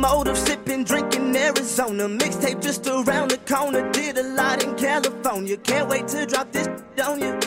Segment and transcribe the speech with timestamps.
[0.00, 2.08] A locomotive sipping, drinking Arizona.
[2.08, 3.90] Mixtape just around the corner.
[3.92, 5.56] Did a lot in California.
[5.58, 6.68] Can't wait to drop this
[7.04, 7.38] on you.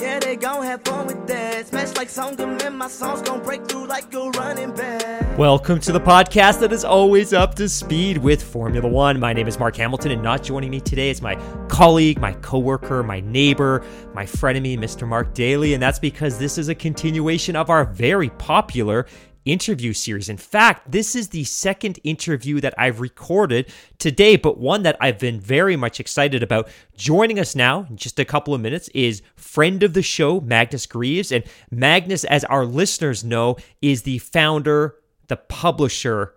[0.00, 1.68] Yeah, they gon' have fun with that.
[1.68, 5.38] Smash like Songam and my songs gon' break through like a running back.
[5.38, 9.20] Welcome to the podcast that is always up to speed with Formula One.
[9.20, 11.36] My name is Mark Hamilton, and not joining me today is my
[11.68, 15.06] colleague, my coworker, my neighbor, my frenemy, Mr.
[15.06, 15.74] Mark Daly.
[15.74, 19.06] And that's because this is a continuation of our very popular
[19.50, 20.28] interview series.
[20.28, 25.18] In fact, this is the second interview that I've recorded today, but one that I've
[25.18, 26.68] been very much excited about.
[26.96, 30.86] Joining us now in just a couple of minutes is friend of the show, Magnus
[30.86, 31.32] Greaves.
[31.32, 34.96] And Magnus, as our listeners know, is the founder,
[35.28, 36.34] the publisher,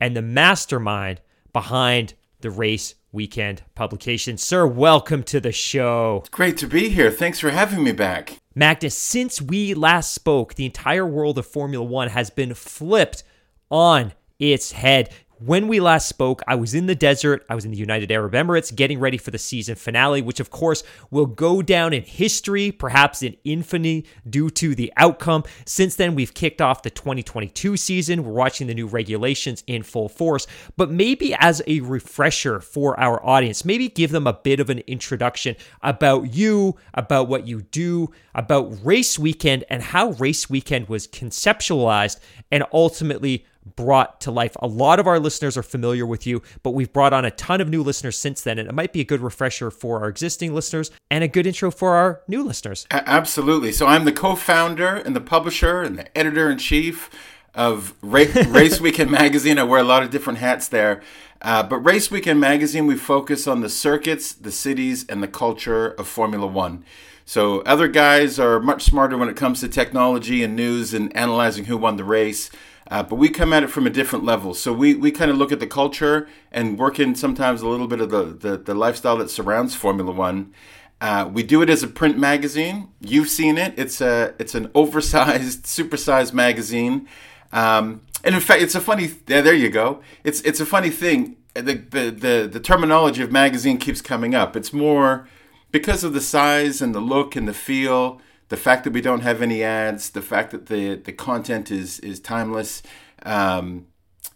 [0.00, 1.20] and the mastermind
[1.52, 4.38] behind the Race Weekend publication.
[4.38, 6.24] Sir, welcome to the show.
[6.30, 7.10] Great to be here.
[7.10, 8.41] Thanks for having me back.
[8.54, 13.24] Magnus, since we last spoke, the entire world of Formula One has been flipped
[13.70, 15.12] on its head.
[15.44, 17.44] When we last spoke, I was in the desert.
[17.50, 20.50] I was in the United Arab Emirates getting ready for the season finale, which of
[20.50, 25.42] course will go down in history, perhaps in infamy due to the outcome.
[25.66, 28.22] Since then, we've kicked off the 2022 season.
[28.22, 30.46] We're watching the new regulations in full force.
[30.76, 34.78] But maybe as a refresher for our audience, maybe give them a bit of an
[34.86, 41.08] introduction about you, about what you do, about Race Weekend, and how Race Weekend was
[41.08, 42.20] conceptualized
[42.52, 43.44] and ultimately
[43.76, 44.56] brought to life.
[44.60, 47.60] A lot of our listeners are familiar with you, but we've brought on a ton
[47.60, 50.54] of new listeners since then, and it might be a good refresher for our existing
[50.54, 52.86] listeners and a good intro for our new listeners.
[52.90, 53.72] Absolutely.
[53.72, 57.10] So I'm the co-founder and the publisher and the editor in chief
[57.54, 59.58] of Ra- Race Weekend magazine.
[59.58, 61.02] I wear a lot of different hats there.
[61.40, 65.88] Uh, but Race Weekend magazine, we focus on the circuits, the cities, and the culture
[65.88, 66.84] of Formula One.
[67.24, 71.64] So other guys are much smarter when it comes to technology and news and analyzing
[71.66, 72.50] who won the race.
[72.92, 74.52] Uh, but we come at it from a different level.
[74.52, 77.86] So we, we kind of look at the culture and work in sometimes a little
[77.86, 80.52] bit of the, the, the lifestyle that surrounds Formula One.
[81.00, 82.88] Uh, we do it as a print magazine.
[83.00, 83.72] You've seen it.
[83.78, 87.08] It's a it's an oversized, supersized magazine.
[87.50, 89.10] Um, and in fact, it's a funny.
[89.26, 90.02] Yeah, there you go.
[90.22, 91.38] It's it's a funny thing.
[91.54, 94.54] The, the the the terminology of magazine keeps coming up.
[94.54, 95.26] It's more
[95.70, 98.20] because of the size and the look and the feel
[98.52, 101.98] the fact that we don't have any ads, the fact that the the content is
[102.00, 102.82] is timeless.
[103.22, 103.86] Um,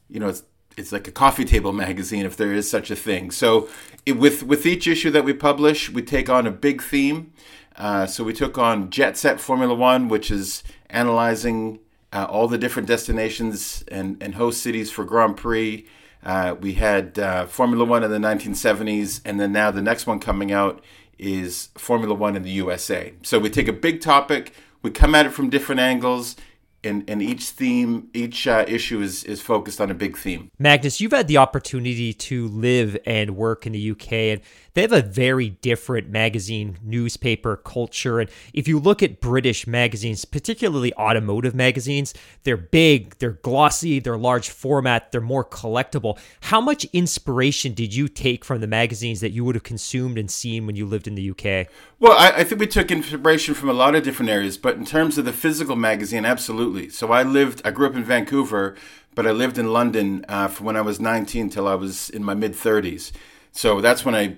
[0.08, 0.42] you know, it's
[0.78, 3.30] it's like a coffee table magazine if there is such a thing.
[3.30, 3.68] So
[4.06, 7.34] it, with with each issue that we publish, we take on a big theme.
[7.76, 12.56] Uh, so we took on Jet Set Formula One, which is analyzing uh, all the
[12.56, 15.86] different destinations and, and host cities for Grand Prix.
[16.24, 20.20] Uh, we had uh, Formula One in the 1970s, and then now the next one
[20.20, 20.82] coming out
[21.18, 23.14] is Formula One in the USA.
[23.22, 26.36] So we take a big topic, we come at it from different angles,
[26.86, 30.50] and, and each theme, each uh, issue is, is focused on a big theme.
[30.58, 34.40] Magnus, you've had the opportunity to live and work in the UK, and
[34.74, 38.20] they have a very different magazine newspaper culture.
[38.20, 42.12] And if you look at British magazines, particularly automotive magazines,
[42.44, 46.18] they're big, they're glossy, they're large format, they're more collectible.
[46.42, 50.30] How much inspiration did you take from the magazines that you would have consumed and
[50.30, 51.68] seen when you lived in the UK?
[51.98, 54.84] Well, I, I think we took inspiration from a lot of different areas, but in
[54.84, 56.75] terms of the physical magazine, absolutely.
[56.90, 58.76] So I lived, I grew up in Vancouver,
[59.14, 62.22] but I lived in London uh, from when I was 19 till I was in
[62.22, 63.12] my mid 30s.
[63.52, 64.36] So that's when I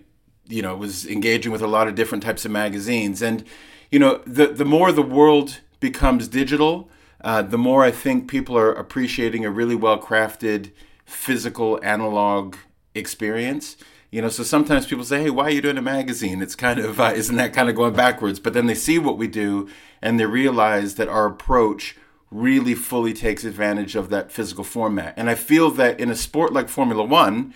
[0.49, 3.23] you know was engaging with a lot of different types of magazines.
[3.23, 3.45] And
[3.91, 6.91] you know the the more the world becomes digital
[7.21, 10.73] uh, the more i think people are appreciating a really well crafted
[11.05, 12.57] physical analog
[12.95, 13.77] experience.
[14.11, 16.43] You know so sometimes people say hey why are you doing a magazine?
[16.43, 18.41] It's kind of uh, isn't that kind of going backwards?
[18.41, 19.69] But then they see what we do
[20.01, 21.97] and they realize that our approach
[22.31, 26.53] really fully takes advantage of that physical format and i feel that in a sport
[26.53, 27.55] like formula one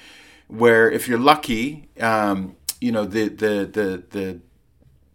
[0.49, 4.41] where if you're lucky um, you know the the the the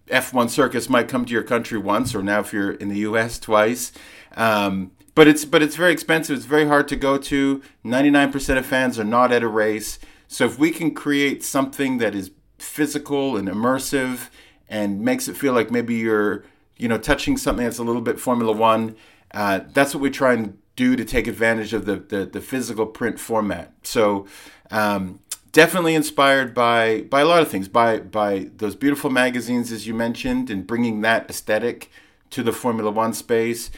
[0.08, 3.38] F1 circus might come to your country once, or now if you're in the U.S.
[3.38, 3.92] twice.
[4.36, 6.38] Um, but it's but it's very expensive.
[6.38, 7.62] It's very hard to go to.
[7.84, 10.00] Ninety nine percent of fans are not at a race.
[10.28, 14.30] So if we can create something that is physical and immersive
[14.70, 16.44] and makes it feel like maybe you're
[16.78, 18.96] you know touching something that's a little bit Formula One,
[19.32, 22.86] uh, that's what we try and do to take advantage of the the, the physical
[22.86, 23.74] print format.
[23.84, 24.28] So.
[24.70, 25.20] Um,
[25.54, 29.94] definitely inspired by by a lot of things by by those beautiful magazines as you
[29.94, 31.90] mentioned and bringing that aesthetic
[32.30, 33.72] to the formula 1 space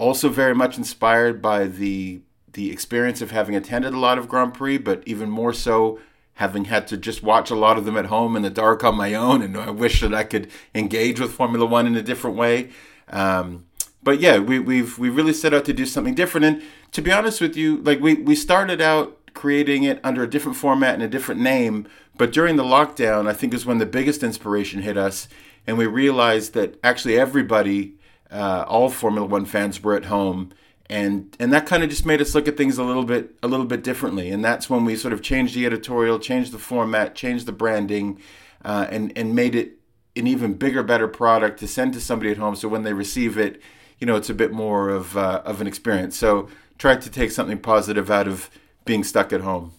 [0.00, 2.22] also very much inspired by the
[2.52, 6.00] the experience of having attended a lot of Grand Prix, but even more so
[6.34, 8.96] having had to just watch a lot of them at home in the dark on
[8.96, 9.42] my own.
[9.42, 12.70] And I wish that I could engage with Formula One in a different way.
[13.08, 13.66] Um,
[14.02, 16.46] but yeah, we, we've we really set out to do something different.
[16.46, 16.62] And
[16.92, 20.56] to be honest with you, like we we started out creating it under a different
[20.56, 21.86] format and a different name.
[22.16, 25.28] But during the lockdown, I think is when the biggest inspiration hit us,
[25.66, 27.94] and we realized that actually everybody
[28.30, 30.52] uh, all Formula One fans were at home,
[30.88, 33.48] and and that kind of just made us look at things a little bit a
[33.48, 34.30] little bit differently.
[34.30, 38.20] And that's when we sort of changed the editorial, changed the format, changed the branding,
[38.64, 39.78] uh, and and made it
[40.16, 42.56] an even bigger, better product to send to somebody at home.
[42.56, 43.60] So when they receive it,
[44.00, 46.16] you know, it's a bit more of uh, of an experience.
[46.16, 46.48] So
[46.78, 48.50] try to take something positive out of
[48.84, 49.72] being stuck at home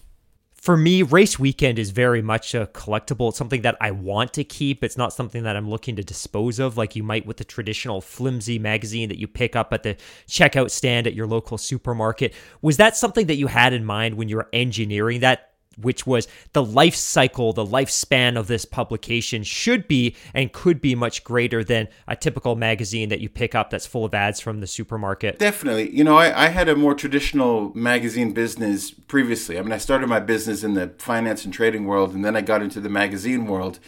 [0.62, 3.30] for me, race weekend is very much a collectible.
[3.30, 4.84] It's something that I want to keep.
[4.84, 8.00] It's not something that I'm looking to dispose of like you might with the traditional
[8.00, 9.98] flimsy magazine that you pick up at the
[10.28, 12.36] checkout stand at your local supermarket.
[12.62, 16.28] Was that something that you had in mind when you were engineering that which was
[16.54, 21.64] the life cycle, the lifespan of this publication should be and could be much greater
[21.64, 25.40] than a typical magazine that you pick up that's full of ads from the supermarket.
[25.40, 25.96] Definitely.
[25.96, 29.58] You know, I, I had a more traditional magazine business previously.
[29.58, 32.42] I mean, I started my business in the finance and trading world, and then I
[32.42, 33.80] got into the magazine world.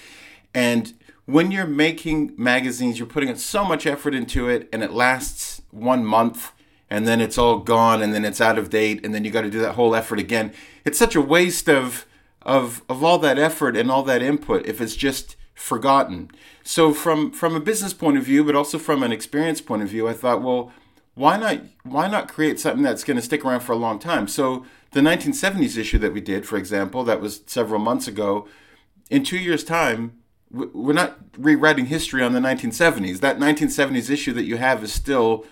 [0.53, 0.93] And
[1.25, 6.05] when you're making magazines, you're putting so much effort into it, and it lasts one
[6.05, 6.51] month
[6.93, 9.41] and then it's all gone and then it's out of date and then you got
[9.41, 10.53] to do that whole effort again.
[10.85, 12.05] It's such a waste of
[12.43, 16.29] of of all that effort and all that input if it's just forgotten.
[16.61, 19.89] So from from a business point of view but also from an experience point of
[19.89, 20.71] view i thought well
[21.15, 24.27] why not why not create something that's going to stick around for a long time?
[24.27, 28.47] So the 1970s issue that we did for example that was several months ago
[29.09, 30.19] in 2 years time
[30.51, 35.43] we're not rewriting history on the 1970s that 1970s issue that you have is still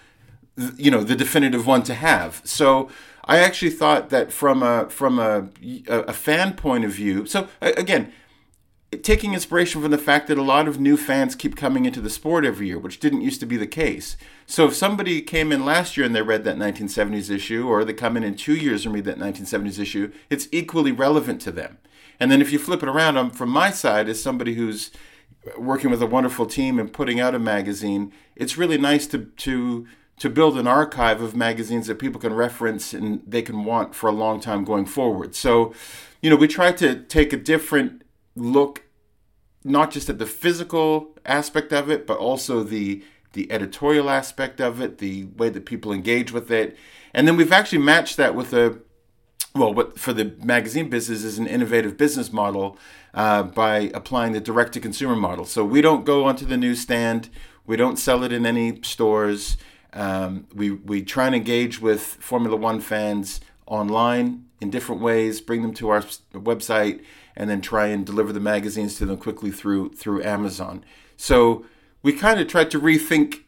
[0.77, 2.42] you know the definitive one to have.
[2.44, 2.89] So
[3.25, 5.50] I actually thought that from a from a
[5.88, 7.25] a fan point of view.
[7.25, 8.12] So again,
[9.01, 12.09] taking inspiration from the fact that a lot of new fans keep coming into the
[12.09, 14.18] sport every year, which didn't used to be the case.
[14.45, 17.94] So if somebody came in last year and they read that 1970s issue, or they
[17.94, 21.77] come in in two years and read that 1970s issue, it's equally relevant to them.
[22.19, 24.92] And then if you flip it around, um, from my side, as somebody who's
[25.57, 29.88] working with a wonderful team and putting out a magazine, it's really nice to to
[30.21, 34.07] to build an archive of magazines that people can reference and they can want for
[34.07, 35.33] a long time going forward.
[35.33, 35.73] So,
[36.21, 38.03] you know, we try to take a different
[38.35, 38.83] look,
[39.63, 43.03] not just at the physical aspect of it, but also the
[43.33, 46.77] the editorial aspect of it, the way that people engage with it,
[47.15, 48.79] and then we've actually matched that with a
[49.56, 52.77] well, what for the magazine business is an innovative business model
[53.15, 55.45] uh, by applying the direct to consumer model.
[55.45, 57.29] So we don't go onto the newsstand,
[57.65, 59.57] we don't sell it in any stores.
[59.93, 65.61] Um, we, we try and engage with Formula One fans online in different ways, bring
[65.61, 66.01] them to our
[66.33, 67.03] website,
[67.35, 70.83] and then try and deliver the magazines to them quickly through through Amazon.
[71.18, 71.66] So
[72.04, 73.42] we kind of tried to rethink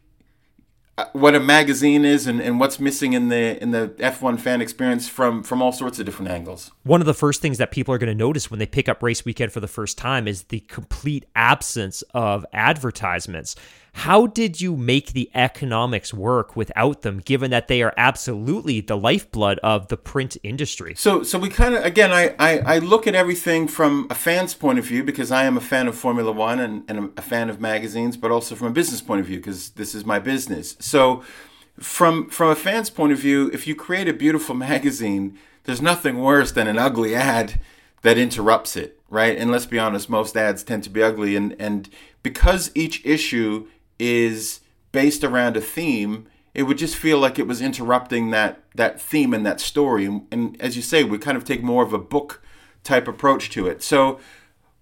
[0.96, 4.62] uh, what a magazine is and, and what's missing in the in the F1 fan
[4.62, 6.72] experience from from all sorts of different angles.
[6.84, 9.02] One of the first things that people are going to notice when they pick up
[9.02, 13.56] race weekend for the first time is the complete absence of advertisements.
[13.96, 18.98] How did you make the economics work without them, given that they are absolutely the
[18.98, 20.96] lifeblood of the print industry?
[20.96, 24.56] So, so we kind of again, I, I, I look at everything from a fan's
[24.56, 27.52] point of view because I am a fan of Formula One and, and a fan
[27.52, 30.76] of magazines, but also from a business point of view because this is my business.
[30.80, 31.24] So,
[31.80, 36.20] from from a fan's point of view, if you create a beautiful magazine, there's nothing
[36.20, 37.62] worse than an ugly ad
[38.02, 39.38] that interrupts it, right?
[39.38, 41.90] And let's be honest, most ads tend to be ugly, and and
[42.24, 43.68] because each issue
[44.00, 49.02] is based around a theme, it would just feel like it was interrupting that that
[49.02, 50.06] theme and that story.
[50.06, 52.42] And, and as you say, we kind of take more of a book
[52.84, 53.82] type approach to it.
[53.82, 54.20] So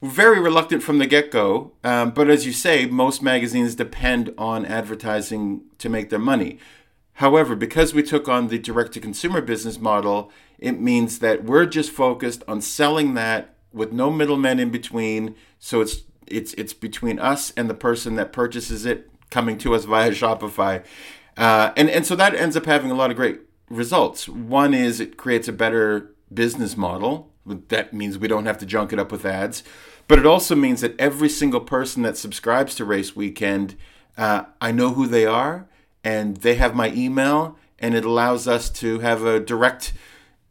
[0.01, 1.73] very reluctant from the get go.
[1.83, 6.57] Um, but as you say, most magazines depend on advertising to make their money.
[7.15, 11.67] However, because we took on the direct to consumer business model, it means that we're
[11.67, 15.35] just focused on selling that with no middlemen in between.
[15.59, 19.85] So it's it's it's between us and the person that purchases it coming to us
[19.85, 20.83] via Shopify.
[21.37, 24.27] Uh, and and so that ends up having a lot of great results.
[24.27, 27.31] One is it creates a better business model.
[27.45, 29.63] That means we don't have to junk it up with ads,
[30.07, 33.75] but it also means that every single person that subscribes to Race Weekend,
[34.17, 35.67] uh, I know who they are,
[36.03, 39.93] and they have my email, and it allows us to have a direct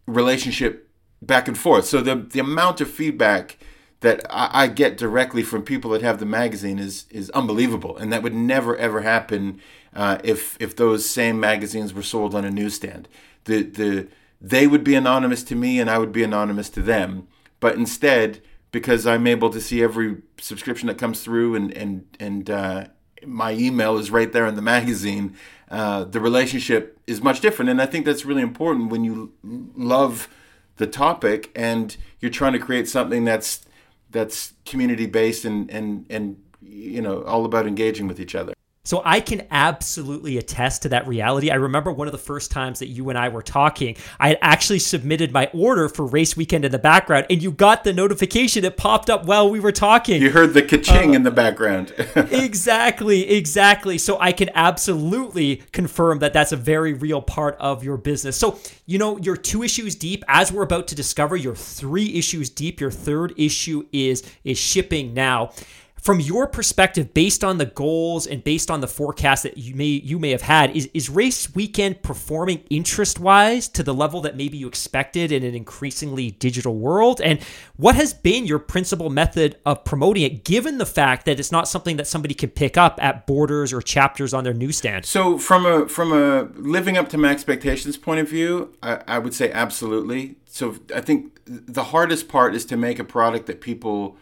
[0.06, 0.88] relationship
[1.22, 1.84] back and forth.
[1.87, 3.58] So the the amount of feedback
[4.00, 8.12] that I, I, get directly from people that have the magazine is is unbelievable, and
[8.12, 9.61] that would never ever happen
[9.95, 13.09] uh, if if those same magazines were sold on a newsstand.
[13.45, 14.09] The the
[14.40, 17.28] they would be anonymous to me, and I would be anonymous to them.
[17.61, 18.40] But instead,
[18.73, 22.85] because I'm able to see every subscription that comes through, and and and uh,
[23.26, 25.37] my email is right there in the magazine,
[25.71, 27.71] uh, the relationship is much different.
[27.71, 30.28] And I think that's really important when you love
[30.76, 33.66] the topic and you're trying to create something that's
[34.11, 38.52] that's community based and and and you know all about engaging with each other.
[38.90, 41.49] So I can absolutely attest to that reality.
[41.49, 44.38] I remember one of the first times that you and I were talking, I had
[44.42, 48.64] actually submitted my order for race weekend in the background, and you got the notification.
[48.64, 50.20] It popped up while we were talking.
[50.20, 51.94] You heard the ka-ching uh, in the background.
[52.16, 53.97] exactly, exactly.
[53.97, 58.37] So I can absolutely confirm that that's a very real part of your business.
[58.37, 60.25] So, you know, you're two issues deep.
[60.26, 62.80] As we're about to discover, you're three issues deep.
[62.80, 65.52] Your third issue is is shipping now
[66.00, 69.85] from your perspective, based on the goals and based on the forecast that you may
[69.85, 74.37] you may have had, is, is race weekend performing interest wise to the level that
[74.37, 77.21] maybe you expected in an increasingly digital world?
[77.21, 77.40] And
[77.76, 81.69] what has been your principal method of promoting it, given the fact that it's not
[81.69, 85.04] something that somebody can pick up at borders or chapters on their newsstand?
[85.04, 89.19] So from a from a living up to my expectations point of view, I, I
[89.19, 90.37] would say absolutely.
[90.47, 94.16] So I think the hardest part is to make a product that people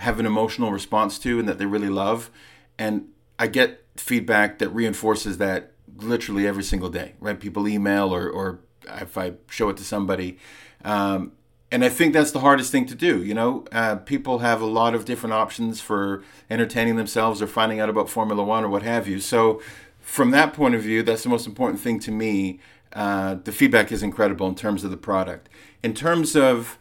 [0.00, 2.30] have an emotional response to and that they really love.
[2.78, 7.38] And I get feedback that reinforces that literally every single day, right?
[7.38, 10.38] People email or, or if I show it to somebody.
[10.84, 11.32] Um,
[11.70, 13.22] and I think that's the hardest thing to do.
[13.22, 17.78] You know, uh, people have a lot of different options for entertaining themselves or finding
[17.78, 19.20] out about Formula One or what have you.
[19.20, 19.60] So,
[20.00, 22.58] from that point of view, that's the most important thing to me.
[22.92, 25.48] Uh, the feedback is incredible in terms of the product.
[25.82, 26.78] In terms of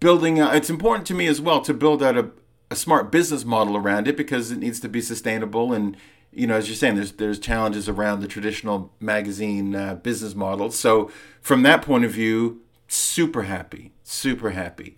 [0.00, 2.30] building it's important to me as well to build out a,
[2.70, 5.72] a smart business model around it because it needs to be sustainable.
[5.72, 5.96] And
[6.32, 10.70] you know as you're saying there's there's challenges around the traditional magazine uh, business model.
[10.70, 11.10] So
[11.40, 14.96] from that point of view super happy super happy.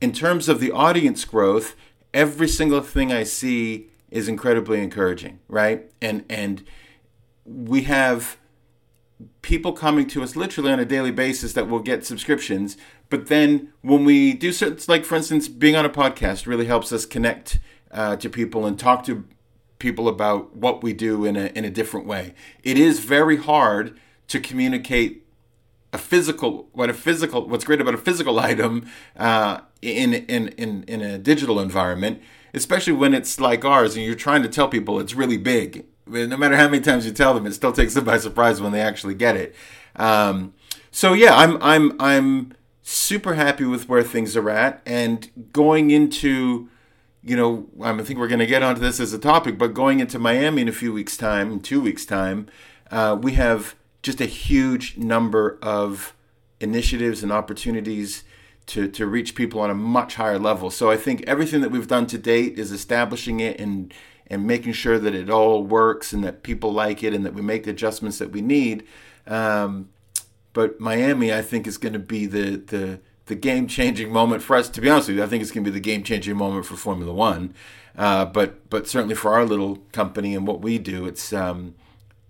[0.00, 1.74] In terms of the audience growth
[2.14, 5.90] every single thing i see is incredibly encouraging right?
[6.00, 6.64] And and
[7.44, 8.36] we have
[9.42, 12.76] people coming to us literally on a daily basis that will get subscriptions
[13.10, 16.92] but then when we do certain, like for instance, being on a podcast really helps
[16.92, 17.58] us connect
[17.90, 19.24] uh, to people and talk to
[19.78, 22.34] people about what we do in a in a different way.
[22.62, 23.98] It is very hard
[24.28, 25.24] to communicate
[25.92, 30.84] a physical what a physical what's great about a physical item uh, in, in in
[30.84, 32.20] in a digital environment,
[32.52, 35.86] especially when it's like ours and you're trying to tell people it's really big.
[36.06, 38.72] No matter how many times you tell them, it still takes them by surprise when
[38.72, 39.54] they actually get it.
[39.96, 40.54] Um,
[40.90, 42.54] so yeah, I'm I'm I'm
[42.88, 44.80] super happy with where things are at.
[44.86, 46.68] And going into
[47.20, 49.98] you know i think we're going to get onto this as a topic but going
[49.98, 52.46] into miami in a few weeks time two weeks time
[52.92, 56.14] uh, we have just a huge number of
[56.60, 58.22] initiatives and opportunities
[58.66, 60.70] to, to reach people on a much higher level.
[60.70, 63.92] So i think everything that we've done to date is establishing it and
[64.30, 67.40] and making sure that it all works and that people like it and that we
[67.40, 68.84] make the adjustments that we need.
[69.26, 69.88] Um,
[70.58, 74.56] but Miami, I think, is going to be the the the game changing moment for
[74.56, 74.68] us.
[74.70, 76.66] To be honest with you, I think it's going to be the game changing moment
[76.66, 77.54] for Formula One.
[77.96, 81.76] Uh, but but certainly for our little company and what we do, it's um,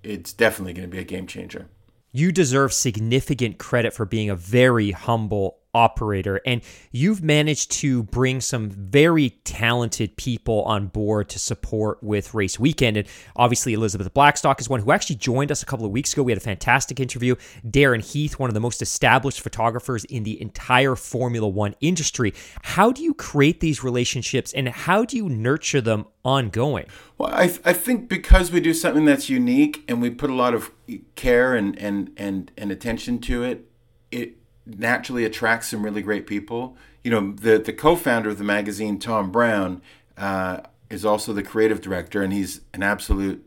[0.02, 1.68] it's definitely going to be a game changer.
[2.12, 6.40] You deserve significant credit for being a very humble operator.
[6.46, 12.58] And you've managed to bring some very talented people on board to support with Race
[12.58, 12.96] Weekend.
[12.96, 16.22] And obviously, Elizabeth Blackstock is one who actually joined us a couple of weeks ago.
[16.22, 17.34] We had a fantastic interview.
[17.66, 22.34] Darren Heath, one of the most established photographers in the entire Formula One industry.
[22.62, 26.87] How do you create these relationships and how do you nurture them ongoing?
[27.16, 30.54] Well, I, I think because we do something that's unique and we put a lot
[30.54, 30.70] of
[31.14, 33.70] care and, and, and, and attention to it,
[34.10, 34.38] it
[34.76, 36.76] naturally attracts some really great people.
[37.02, 39.82] You know, the the co-founder of the magazine, Tom Brown,
[40.16, 40.60] uh,
[40.90, 43.44] is also the creative director, and he's an absolute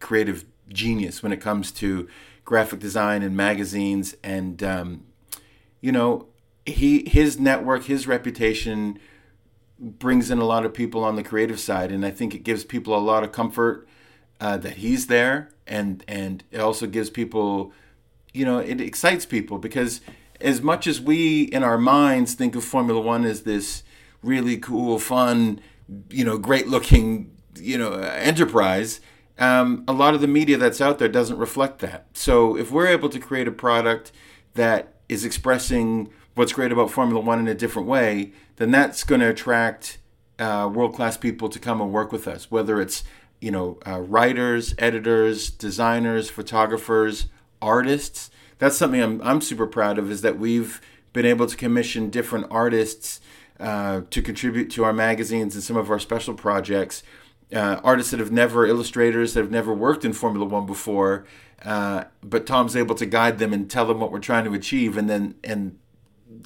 [0.00, 2.08] creative genius when it comes to
[2.44, 4.16] graphic design and magazines.
[4.22, 5.04] And um,
[5.80, 6.26] you know,
[6.66, 8.98] he his network, his reputation
[9.78, 12.64] brings in a lot of people on the creative side, and I think it gives
[12.64, 13.86] people a lot of comfort
[14.40, 17.72] uh, that he's there, and and it also gives people,
[18.34, 20.00] you know, it excites people because
[20.40, 23.82] as much as we in our minds think of Formula One as this
[24.22, 25.60] really cool, fun,
[26.10, 29.00] you know, great looking, you know, enterprise.
[29.38, 32.06] Um, a lot of the media that's out there doesn't reflect that.
[32.14, 34.10] So if we're able to create a product
[34.54, 39.20] that is expressing what's great about Formula One in a different way, then that's going
[39.20, 39.98] to attract
[40.38, 42.50] uh, world class people to come and work with us.
[42.50, 43.04] Whether it's
[43.40, 47.26] you know uh, writers, editors, designers, photographers,
[47.62, 48.30] artists.
[48.58, 50.10] That's something I'm I'm super proud of.
[50.10, 50.80] Is that we've
[51.12, 53.20] been able to commission different artists
[53.60, 57.02] uh, to contribute to our magazines and some of our special projects.
[57.52, 61.24] Uh, artists that have never, illustrators that have never worked in Formula One before,
[61.64, 64.98] uh, but Tom's able to guide them and tell them what we're trying to achieve,
[64.98, 65.78] and then and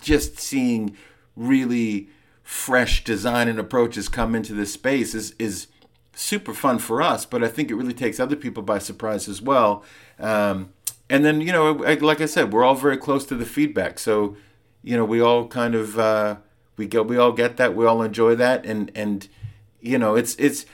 [0.01, 0.97] just seeing
[1.37, 2.09] really
[2.43, 5.67] fresh design and approaches come into this space is is
[6.15, 7.27] super fun for us.
[7.27, 9.85] But I think it really takes other people by surprise as well.
[10.21, 10.73] Um,
[11.09, 14.37] and then you know, like I said, we're all very close to the feedback, so
[14.83, 16.37] you know, we all kind of uh,
[16.77, 19.29] we get we all get that, we all enjoy that, and and
[19.81, 20.67] you know, it's it's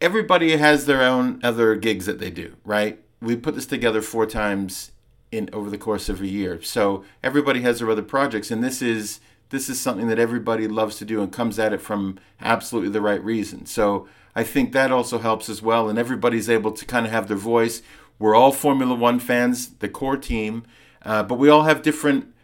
[0.00, 3.00] everybody has their own other gigs that they do, right?
[3.20, 4.92] We put this together four times
[5.30, 6.62] in over the course of a year.
[6.62, 10.96] So everybody has their other projects and this is this is something that everybody loves
[10.96, 13.64] to do and comes at it from absolutely the right reason.
[13.64, 17.28] So I think that also helps as well and everybody's able to kind of have
[17.28, 17.82] their voice.
[18.18, 20.64] We're all Formula 1 fans, the core team,
[21.04, 22.34] uh, but we all have different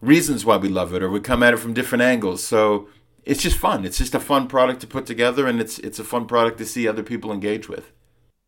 [0.00, 2.44] reasons why we love it or we come at it from different angles.
[2.44, 2.88] So
[3.24, 3.84] it's just fun.
[3.84, 6.66] It's just a fun product to put together, and it's it's a fun product to
[6.66, 7.92] see other people engage with.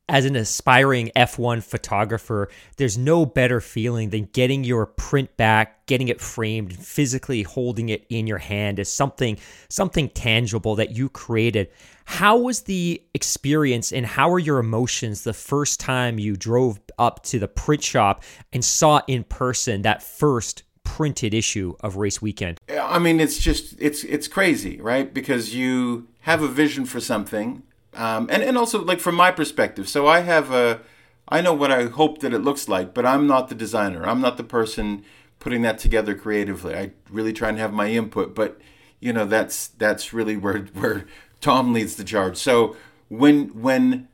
[0.07, 6.09] As an aspiring F1 photographer, there's no better feeling than getting your print back, getting
[6.09, 9.39] it framed, physically holding it in your hand as something
[9.71, 11.71] something tangible that you created.
[12.05, 17.23] How was the experience and how were your emotions the first time you drove up
[17.25, 22.61] to the print shop and saw in person that first printed issue of Race Weekend?
[22.69, 25.15] I mean, it's just it's it's crazy, right?
[25.15, 27.63] Because you have a vision for something,
[27.97, 29.89] um, and and also like from my perspective.
[29.89, 30.81] So I have a,
[31.29, 34.07] I know what I hope that it looks like, but I'm not the designer.
[34.07, 35.05] I'm not the person
[35.39, 36.75] putting that together creatively.
[36.75, 38.61] I really try and have my input, but
[39.01, 41.07] you know that's that's really where where
[41.41, 42.37] Tom leads the charge.
[42.37, 42.77] So
[43.09, 44.09] when when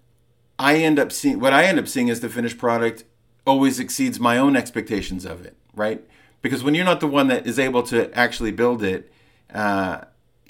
[0.59, 3.05] I end up seeing what I end up seeing is the finished product
[3.47, 6.05] always exceeds my own expectations of it, right?
[6.43, 9.13] because when you're not the one that is able to actually build it,
[9.53, 10.03] uh,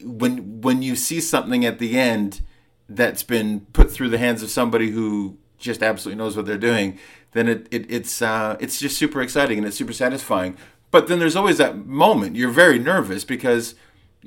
[0.02, 2.42] when when you see something at the end
[2.90, 6.98] that's been put through the hands of somebody who just absolutely knows what they're doing,
[7.32, 10.56] then it, it it's uh, it's just super exciting and it's super satisfying.
[10.90, 13.74] But then there's always that moment you're very nervous because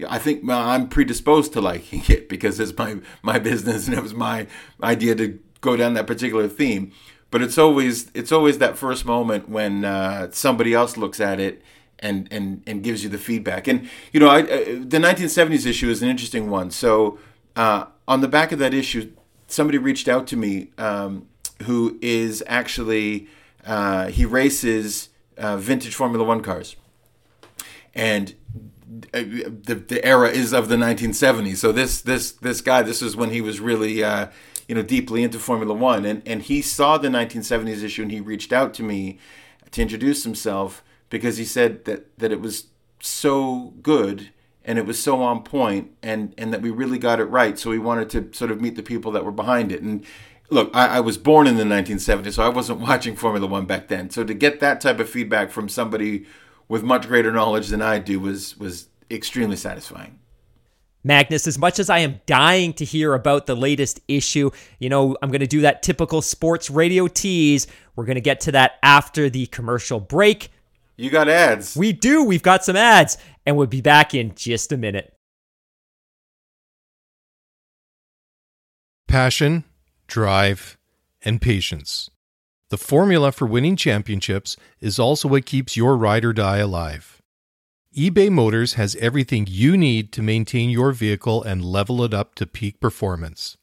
[0.09, 4.13] I think I'm predisposed to liking it because it's my my business and it was
[4.13, 4.47] my
[4.81, 6.91] idea to go down that particular theme
[7.33, 11.63] but it's always it's always that first moment when uh, somebody else looks at it
[11.97, 13.67] and and and gives you the feedback.
[13.67, 16.69] And you know, I, uh, the 1970s issue is an interesting one.
[16.69, 17.17] So
[17.55, 19.11] uh, on the back of that issue,
[19.47, 21.27] somebody reached out to me um,
[21.63, 23.27] who is actually
[23.65, 26.75] uh, he races uh, vintage Formula One cars,
[27.93, 28.35] and
[29.13, 31.57] uh, the the era is of the 1970s.
[31.57, 34.27] So this this this guy, this is when he was really uh,
[34.67, 38.19] you know deeply into Formula One, and and he saw the 1970s issue and he
[38.19, 39.19] reached out to me
[39.71, 42.67] to introduce himself because he said that that it was
[42.99, 44.29] so good
[44.65, 47.57] and it was so on point and and that we really got it right.
[47.57, 50.05] So we wanted to sort of meet the people that were behind it and.
[50.49, 53.87] Look, I, I was born in the 1970s, so I wasn't watching Formula One back
[53.87, 54.11] then.
[54.11, 56.27] So to get that type of feedback from somebody
[56.67, 60.19] with much greater knowledge than I do was was extremely satisfying.
[61.03, 65.17] Magnus, as much as I am dying to hear about the latest issue, you know,
[65.21, 67.67] I'm going to do that typical sports radio tease.
[67.95, 70.49] We're going to get to that after the commercial break.
[70.95, 71.75] You got ads.
[71.75, 72.23] We do.
[72.23, 75.13] We've got some ads, and we'll be back in just a minute.
[79.07, 79.63] Passion,
[80.07, 80.77] drive,
[81.23, 82.09] and patience.
[82.69, 87.21] The formula for winning championships is also what keeps your ride or die alive
[87.95, 92.47] eBay Motors has everything you need to maintain your vehicle and level it up to
[92.47, 93.55] peak performance.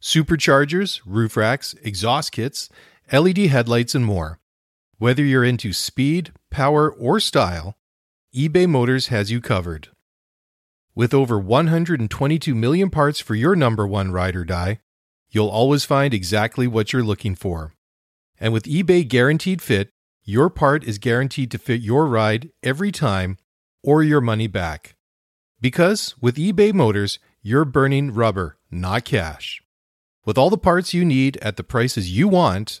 [0.00, 2.68] Superchargers, roof racks, exhaust kits,
[3.12, 4.38] LED headlights, and more.
[4.98, 7.78] Whether you're into speed, power, or style,
[8.34, 9.90] eBay Motors has you covered.
[10.92, 14.80] With over 122 million parts for your number one ride or die,
[15.30, 17.74] you'll always find exactly what you're looking for.
[18.40, 19.90] And with eBay Guaranteed Fit,
[20.24, 23.38] your part is guaranteed to fit your ride every time
[23.84, 24.96] or your money back.
[25.60, 29.62] Because with eBay Motors, you're burning rubber, not cash.
[30.24, 32.80] With all the parts you need at the prices you want,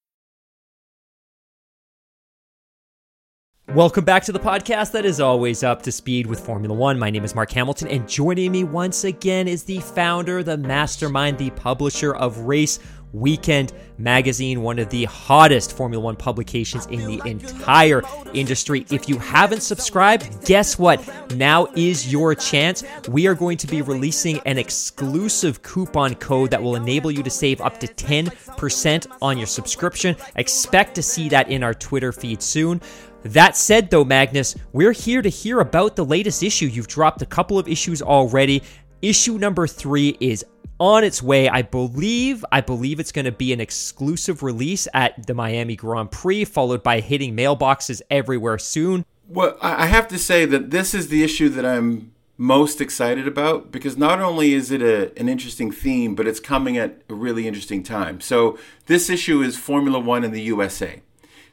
[3.75, 6.99] Welcome back to the podcast that is always up to speed with Formula One.
[6.99, 11.37] My name is Mark Hamilton, and joining me once again is the founder, the mastermind,
[11.37, 12.79] the publisher of Race
[13.13, 18.01] Weekend Magazine, one of the hottest Formula One publications in the entire
[18.33, 18.85] industry.
[18.89, 21.01] If you haven't subscribed, guess what?
[21.35, 22.83] Now is your chance.
[23.07, 27.29] We are going to be releasing an exclusive coupon code that will enable you to
[27.29, 30.15] save up to 10% on your subscription.
[30.35, 32.81] Expect to see that in our Twitter feed soon.
[33.23, 36.65] That said, though, Magnus, we're here to hear about the latest issue.
[36.65, 38.63] You've dropped a couple of issues already.
[39.01, 40.43] Issue number three is
[40.79, 41.47] on its way.
[41.47, 46.11] I believe, I believe it's going to be an exclusive release at the Miami Grand
[46.11, 49.05] Prix, followed by hitting mailboxes everywhere soon.
[49.27, 53.71] Well, I have to say that this is the issue that I'm most excited about
[53.71, 57.47] because not only is it a, an interesting theme, but it's coming at a really
[57.47, 58.19] interesting time.
[58.19, 58.57] So,
[58.87, 61.03] this issue is Formula One in the USA.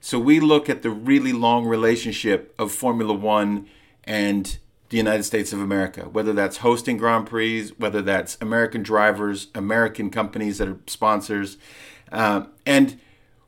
[0.01, 3.69] So we look at the really long relationship of Formula One
[4.05, 4.59] and
[4.89, 10.11] the United States of America, whether that's hosting Grand Prix, whether that's American drivers, American
[10.11, 11.59] companies that are sponsors.
[12.11, 12.99] Uh, and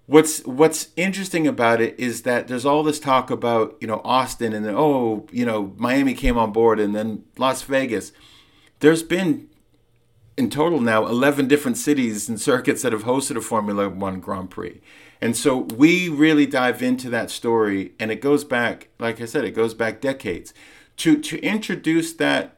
[0.06, 4.52] what's what's interesting about it is that there's all this talk about you know Austin
[4.52, 8.12] and then oh you know Miami came on board and then Las Vegas.
[8.80, 9.48] There's been
[10.36, 14.50] in total now 11 different cities and circuits that have hosted a Formula One Grand
[14.50, 14.80] Prix.
[15.22, 19.44] And so we really dive into that story, and it goes back, like I said,
[19.44, 20.54] it goes back decades.
[20.98, 22.56] To to introduce that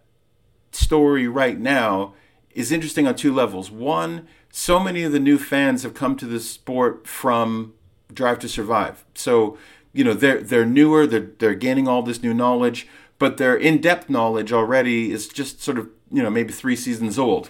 [0.71, 2.15] story right now
[2.55, 3.71] is interesting on two levels.
[3.71, 7.75] One, so many of the new fans have come to the sport from
[8.13, 9.05] Drive to Survive.
[9.15, 9.59] So,
[9.93, 12.87] you know, they're they're newer, they're they're gaining all this new knowledge,
[13.19, 17.49] but their in-depth knowledge already is just sort of, you know, maybe 3 seasons old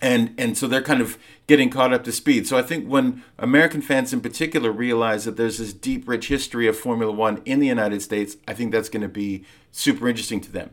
[0.00, 2.46] and and so they're kind of getting caught up to speed.
[2.46, 6.66] So I think when American fans in particular realize that there's this deep, rich history
[6.66, 10.40] of Formula One in the United States, I think that's going to be super interesting
[10.42, 10.70] to them.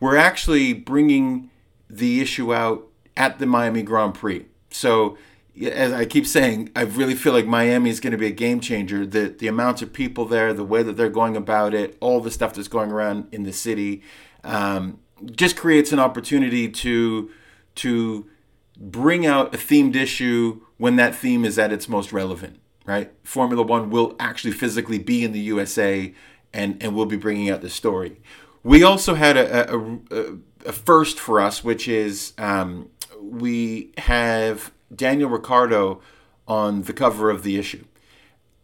[0.00, 1.50] We're actually bringing
[1.88, 4.46] the issue out at the Miami Grand Prix.
[4.70, 5.18] So
[5.60, 8.60] as I keep saying, I really feel like Miami is going to be a game
[8.60, 9.04] changer.
[9.04, 12.30] The the amounts of people there, the way that they're going about it, all the
[12.30, 14.02] stuff that's going around in the city,
[14.44, 14.98] um,
[15.36, 17.30] just creates an opportunity to
[17.74, 18.26] to
[18.76, 23.12] bring out a themed issue when that theme is at its most relevant, right?
[23.22, 26.14] Formula One will actually physically be in the USA
[26.52, 28.20] and, and we'll be bringing out the story.
[28.62, 34.72] We also had a, a, a, a first for us, which is um, we have
[34.94, 36.00] Daniel Ricciardo
[36.46, 37.84] on the cover of the issue.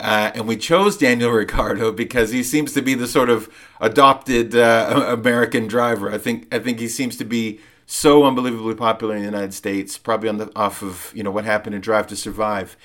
[0.01, 4.55] Uh, and we chose Daniel Ricciardo because he seems to be the sort of adopted
[4.55, 6.13] uh, American driver.
[6.13, 9.97] I think I think he seems to be so unbelievably popular in the United States,
[9.97, 12.77] probably on the off of you know what happened in Drive to Survive,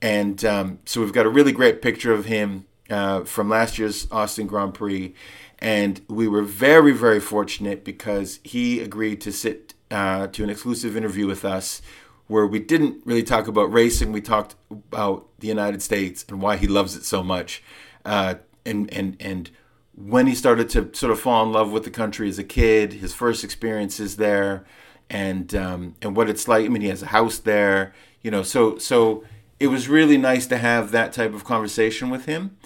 [0.00, 4.08] and um, so we've got a really great picture of him uh, from last year's
[4.10, 5.14] Austin Grand Prix,
[5.58, 10.96] and we were very very fortunate because he agreed to sit uh, to an exclusive
[10.96, 11.82] interview with us.
[12.26, 16.56] Where we didn't really talk about racing, we talked about the United States and why
[16.56, 17.62] he loves it so much,
[18.06, 19.50] uh, and and and
[19.96, 22.94] when he started to sort of fall in love with the country as a kid,
[22.94, 24.64] his first experiences there,
[25.08, 26.64] and um, and what it's like.
[26.64, 28.42] I mean, he has a house there, you know.
[28.42, 29.24] So so
[29.58, 32.56] it was really nice to have that type of conversation with him,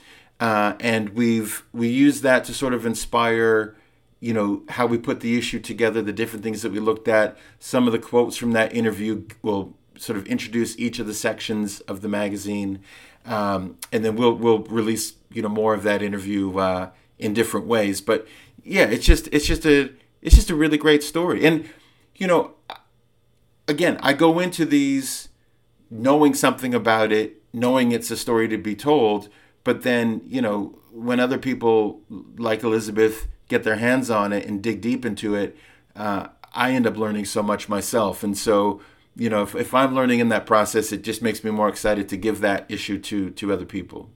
[0.40, 3.76] uh, and we've we use that to sort of inspire.
[4.18, 7.38] You know how we put the issue together, the different things that we looked at.
[7.58, 11.80] Some of the quotes from that interview will sort of introduce each of the sections
[11.80, 12.80] of the magazine,
[13.24, 17.66] um, and then we'll we'll release you know more of that interview uh, in different
[17.66, 18.00] ways.
[18.00, 18.26] But
[18.64, 19.90] yeah, it's just it's just a
[20.22, 21.44] it's just a really great story.
[21.44, 21.68] And
[22.16, 22.54] you know,
[23.68, 25.28] again, I go into these
[25.90, 29.28] knowing something about it, knowing it's a story to be told,
[29.64, 32.00] but then, you know, when other people
[32.36, 35.56] like Elizabeth get their hands on it and dig deep into it,
[35.96, 38.22] uh, I end up learning so much myself.
[38.22, 38.80] And so
[39.16, 42.08] you know, if, if I'm learning in that process, it just makes me more excited
[42.08, 44.10] to give that issue to to other people.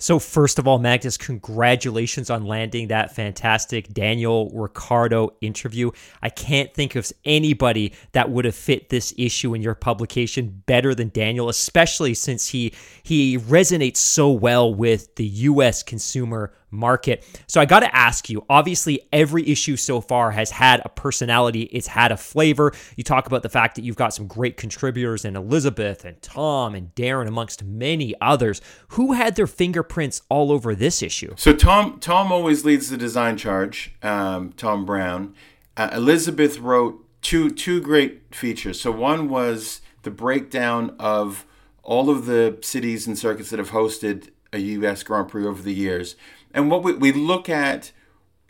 [0.00, 5.90] So, first of all, Magnus, congratulations on landing that fantastic Daniel Ricciardo interview.
[6.22, 10.94] I can't think of anybody that would have fit this issue in your publication better
[10.94, 17.24] than Daniel, especially since he he resonates so well with the US consumer market.
[17.46, 21.62] So I got to ask you obviously, every issue so far has had a personality,
[21.62, 22.72] it's had a flavor.
[22.96, 26.74] You talk about the fact that you've got some great contributors in Elizabeth and Tom
[26.74, 28.60] and Darren, amongst many others.
[28.88, 31.34] Who had their fingerprints all over this issue?
[31.36, 33.94] So Tom, Tom always leads the design charge.
[34.02, 35.34] Um, Tom Brown,
[35.76, 38.80] uh, Elizabeth wrote two two great features.
[38.80, 41.44] So one was the breakdown of
[41.82, 45.02] all of the cities and circuits that have hosted a U.S.
[45.02, 46.16] Grand Prix over the years
[46.58, 47.92] and what we, we look at,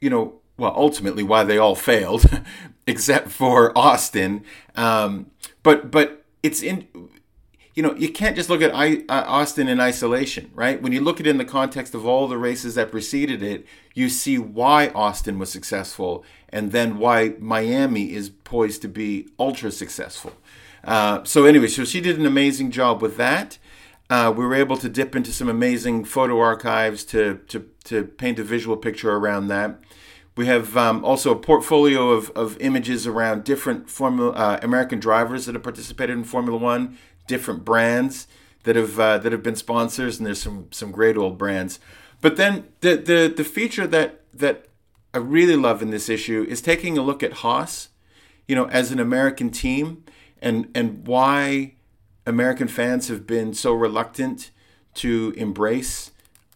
[0.01, 2.25] you know, well, ultimately why they all failed,
[2.87, 4.44] except for Austin.
[4.75, 5.31] Um,
[5.62, 6.88] but but it's in,
[7.75, 10.81] you know, you can't just look at I, uh, Austin in isolation, right?
[10.81, 13.66] When you look at it in the context of all the races that preceded it,
[13.92, 19.71] you see why Austin was successful, and then why Miami is poised to be ultra
[19.71, 20.33] successful.
[20.83, 23.59] Uh, so anyway, so she did an amazing job with that.
[24.11, 28.38] Uh, we were able to dip into some amazing photo archives to, to, to paint
[28.38, 29.79] a visual picture around that.
[30.35, 35.47] We have um, also a portfolio of, of images around different Formula uh, American drivers
[35.47, 38.29] that have participated in Formula One, different brands
[38.62, 41.81] that have uh, that have been sponsors, and there's some some great old brands.
[42.21, 44.66] But then the the the feature that that
[45.12, 47.88] I really love in this issue is taking a look at Haas,
[48.47, 50.05] you know, as an American team,
[50.40, 51.75] and and why
[52.29, 54.51] American fans have been so reluctant
[54.95, 56.11] to embrace,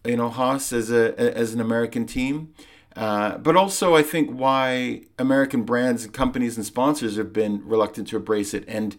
[0.05, 2.55] you know, Haas as a as an American team.
[2.95, 8.09] Uh, but also, I think why American brands and companies and sponsors have been reluctant
[8.09, 8.97] to embrace it, and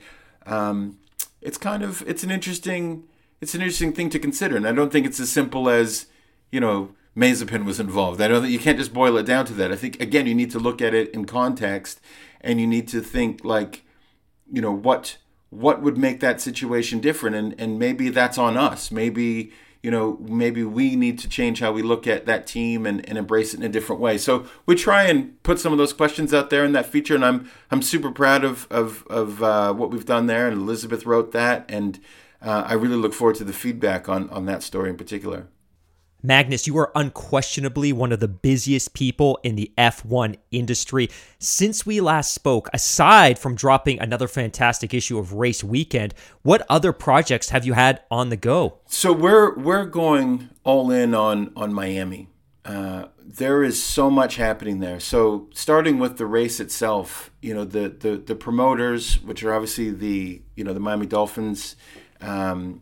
[0.48, 0.98] um,
[1.42, 3.04] it's kind of it's an interesting
[3.40, 4.58] it's an interesting thing to consider.
[4.58, 6.08] And I don't think it's as simple as
[6.52, 8.20] you know Mazepin was involved.
[8.20, 9.72] I that you can't just boil it down to that.
[9.72, 12.02] I think again you need to look at it in context,
[12.42, 13.84] and you need to think like,
[14.52, 15.18] you know, what
[15.54, 17.36] what would make that situation different?
[17.36, 18.92] And and maybe that's on us.
[18.92, 23.08] Maybe you know maybe we need to change how we look at that team and,
[23.08, 24.18] and embrace it in a different way.
[24.18, 27.24] So we try and put some of those questions out there in that feature and
[27.24, 31.32] i'm i'm super proud of of, of uh, what we've done there and elizabeth wrote
[31.32, 32.00] that and
[32.42, 35.48] uh, i really look forward to the feedback on on that story in particular
[36.26, 41.10] Magnus, you are unquestionably one of the busiest people in the F1 industry.
[41.38, 46.94] Since we last spoke, aside from dropping another fantastic issue of Race Weekend, what other
[46.94, 48.80] projects have you had on the go?
[48.86, 52.30] So we're we're going all in on on Miami.
[52.64, 55.02] Uh, there is so much happening there.
[55.02, 59.92] So starting with the race itself, you know, the the, the promoters, which are obviously
[59.92, 61.76] the you know the Miami Dolphins.
[62.22, 62.82] Um,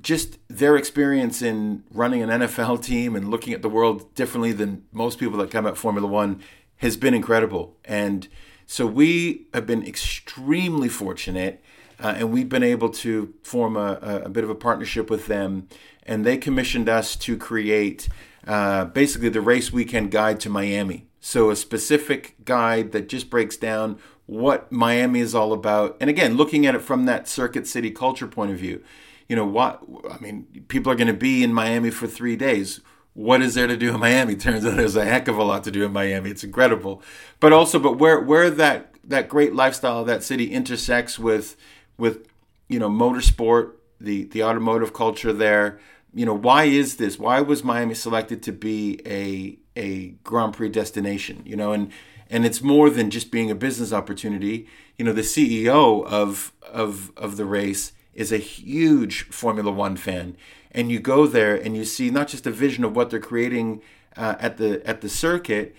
[0.00, 4.84] just their experience in running an NFL team and looking at the world differently than
[4.92, 6.40] most people that come at Formula One
[6.78, 7.76] has been incredible.
[7.84, 8.28] And
[8.66, 11.62] so we have been extremely fortunate,
[12.02, 15.68] uh, and we've been able to form a, a, bit of a partnership with them.
[16.02, 18.08] And they commissioned us to create
[18.46, 21.06] uh, basically the race weekend guide to Miami.
[21.20, 25.96] So a specific guide that just breaks down what Miami is all about.
[26.00, 28.82] And again, looking at it from that circuit city culture point of view
[29.28, 32.80] you know what i mean people are going to be in miami for three days.
[33.12, 34.34] What is there to do in miami?
[34.36, 36.30] Turns out there's a heck of a lot to do in miami.
[36.30, 37.02] It's incredible.
[37.40, 41.56] But also but where where that that great lifestyle of that city intersects with
[41.96, 42.26] with
[42.68, 45.78] you know motorsport the the automotive culture there
[46.12, 47.18] you know why is this?
[47.18, 51.72] Why was miami selected to be a a grand prix destination you know?
[51.72, 51.92] And
[52.30, 54.66] and it's more than just being a business opportunity.
[54.98, 60.36] You know the ceo of of of the race is a huge Formula One fan,
[60.70, 63.82] and you go there and you see not just a vision of what they're creating
[64.16, 65.74] uh, at the at the circuit,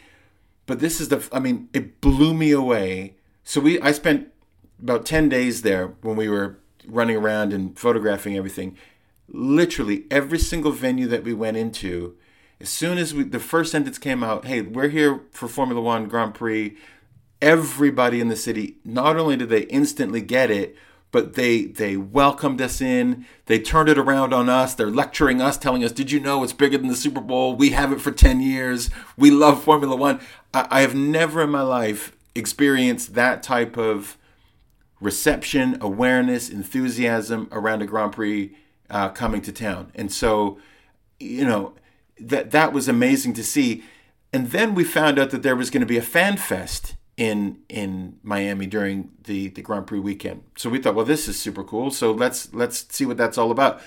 [0.65, 3.15] but this is the I mean it blew me away.
[3.43, 4.31] So we I spent
[4.81, 8.77] about ten days there when we were running around and photographing everything.
[9.27, 12.15] Literally every single venue that we went into,
[12.59, 16.07] as soon as we, the first sentence came out, "Hey, we're here for Formula One
[16.07, 16.75] Grand Prix."
[17.41, 20.75] Everybody in the city not only did they instantly get it,
[21.15, 23.25] but they they welcomed us in.
[23.45, 24.73] They turned it around on us.
[24.73, 27.55] They're lecturing us, telling us, "Did you know it's bigger than the Super Bowl?
[27.55, 28.89] We have it for ten years.
[29.15, 30.19] We love Formula One."
[30.53, 34.17] I, I have never in my life experienced that type of
[34.99, 38.53] reception, awareness, enthusiasm around a Grand Prix
[38.89, 40.59] uh, coming to town, and so
[41.17, 41.75] you know
[42.19, 43.85] that that was amazing to see.
[44.33, 47.59] And then we found out that there was going to be a fan fest in
[47.69, 50.43] in Miami during the the Grand Prix weekend.
[50.57, 51.91] So we thought, well, this is super cool.
[51.91, 53.81] So let's let's see what that's all about.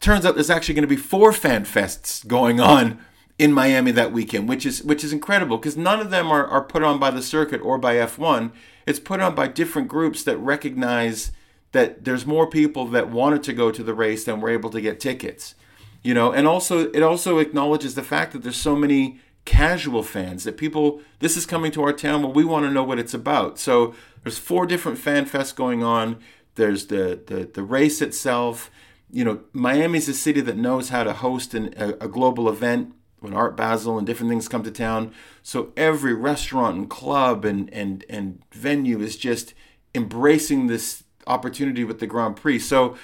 [0.00, 2.98] Turns out there's actually going to be four fan fests going on
[3.38, 6.62] in Miami that weekend, which is which is incredible because none of them are, are
[6.62, 8.52] put on by the circuit or by F1.
[8.86, 11.32] It's put on by different groups that recognize
[11.72, 14.80] that there's more people that wanted to go to the race than were able to
[14.80, 15.54] get tickets.
[16.02, 20.44] You know, and also it also acknowledges the fact that there's so many casual fans
[20.44, 23.14] that people this is coming to our town well we want to know what it's
[23.14, 23.58] about.
[23.58, 26.18] So there's four different fan fests going on.
[26.54, 28.70] There's the the, the race itself.
[29.10, 32.94] You know miami's a city that knows how to host an, a, a global event
[33.20, 35.12] when art basel and different things come to town.
[35.42, 39.54] So every restaurant and club and and and venue is just
[39.94, 42.60] embracing this opportunity with the grand prix.
[42.60, 42.96] So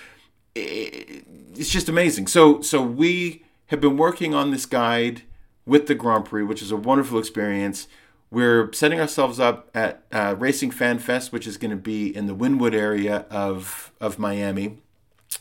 [0.54, 1.24] it,
[1.54, 2.28] it's just amazing.
[2.28, 5.22] So so we have been working on this guide
[5.66, 7.88] with the Grand Prix, which is a wonderful experience.
[8.30, 12.26] We're setting ourselves up at uh, Racing Fan Fest, which is going to be in
[12.26, 14.78] the Wynwood area of, of Miami.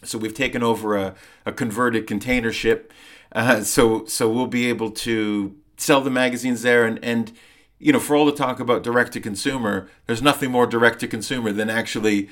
[0.04, 2.92] So we've taken over a, a converted container ship.
[3.32, 7.32] Uh, so so we'll be able to sell the magazines there and, and
[7.80, 11.08] you know, for all the talk about direct to consumer, there's nothing more direct to
[11.08, 12.30] consumer than actually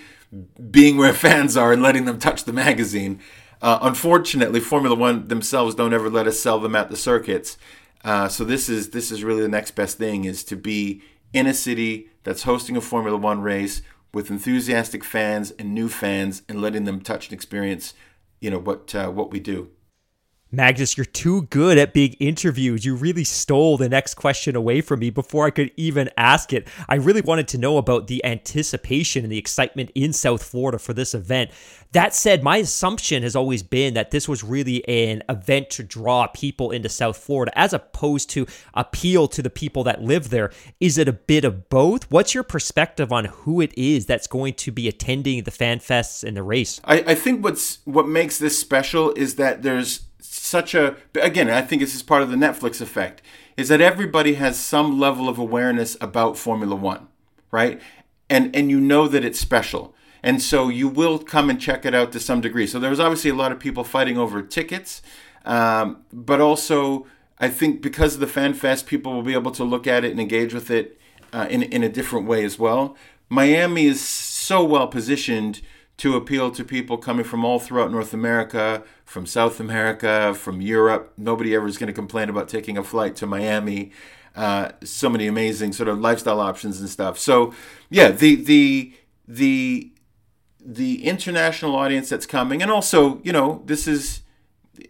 [0.70, 3.20] being where fans are and letting them touch the magazine.
[3.62, 7.58] Uh, unfortunately, Formula One themselves don't ever let us sell them at the circuits.
[8.04, 11.02] Uh, so this is this is really the next best thing is to be
[11.34, 13.82] in a city that's hosting a Formula One race
[14.14, 17.94] with enthusiastic fans and new fans and letting them touch and experience,
[18.40, 19.70] you know what uh, what we do.
[20.50, 22.86] Magnus, you're too good at big interviews.
[22.86, 26.70] You really stole the next question away from me before I could even ask it.
[26.88, 30.94] I really wanted to know about the anticipation and the excitement in South Florida for
[30.94, 31.52] this event.
[31.92, 36.28] That said, my assumption has always been that this was really an event to draw
[36.28, 40.52] people into South Florida as opposed to appeal to the people that live there.
[40.80, 42.10] Is it a bit of both?
[42.10, 46.24] What's your perspective on who it is that's going to be attending the fan fests
[46.24, 46.80] and the race?
[46.86, 51.62] I, I think what's what makes this special is that there's such a again i
[51.62, 53.22] think this is part of the netflix effect
[53.56, 57.08] is that everybody has some level of awareness about formula one
[57.52, 57.82] right?
[58.30, 59.96] And and you know that it's special.
[60.24, 62.68] And so you will come and check it out to some degree.
[62.68, 65.02] So there was obviously a lot of people fighting over tickets
[65.46, 67.08] um, but also
[67.40, 70.12] i think because of the fan fest people will be able to look at it
[70.12, 71.00] and engage with it
[71.32, 72.98] uh, in, in a different way as well.
[73.30, 75.62] Miami is so well positioned
[75.98, 81.12] to appeal to people coming from all throughout North America, from South America, from Europe.
[81.18, 83.92] Nobody ever is going to complain about taking a flight to Miami.
[84.36, 87.18] Uh, so many amazing sort of lifestyle options and stuff.
[87.18, 87.54] So,
[87.90, 88.94] yeah, the the
[89.28, 89.92] the
[90.64, 94.22] the international audience that's coming, and also, you know, this is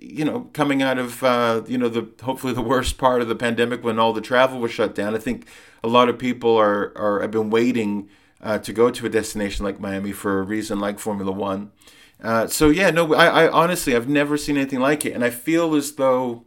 [0.02, 3.36] you know coming out of uh, you know the hopefully the worst part of the
[3.36, 5.16] pandemic when all the travel was shut down.
[5.16, 5.48] I think
[5.82, 8.10] a lot of people are are have been waiting
[8.42, 11.72] uh, to go to a destination like Miami for a reason like Formula One.
[12.22, 15.30] Uh, so yeah, no, I, I honestly I've never seen anything like it, and I
[15.30, 16.46] feel as though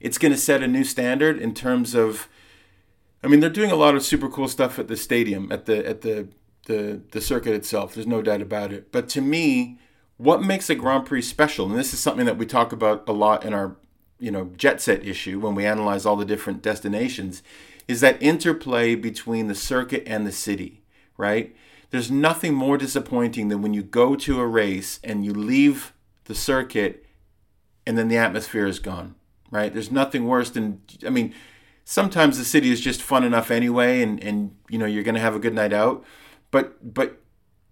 [0.00, 2.28] it's going to set a new standard in terms of.
[3.20, 5.84] I mean, they're doing a lot of super cool stuff at the stadium, at the
[5.86, 6.28] at the
[6.68, 7.94] the, the circuit itself.
[7.94, 8.92] There's no doubt about it.
[8.92, 9.78] But to me,
[10.18, 13.12] what makes a Grand Prix special, and this is something that we talk about a
[13.12, 13.76] lot in our
[14.20, 17.42] you know jet set issue when we analyze all the different destinations,
[17.88, 20.77] is that interplay between the circuit and the city,
[21.18, 21.54] right?
[21.90, 25.92] There's nothing more disappointing than when you go to a race and you leave
[26.24, 27.04] the circuit
[27.86, 29.16] and then the atmosphere is gone,
[29.50, 29.72] right?
[29.72, 31.34] There's nothing worse than, I mean,
[31.84, 35.20] sometimes the city is just fun enough anyway and, and you know, you're going to
[35.20, 36.04] have a good night out.
[36.50, 37.20] But, but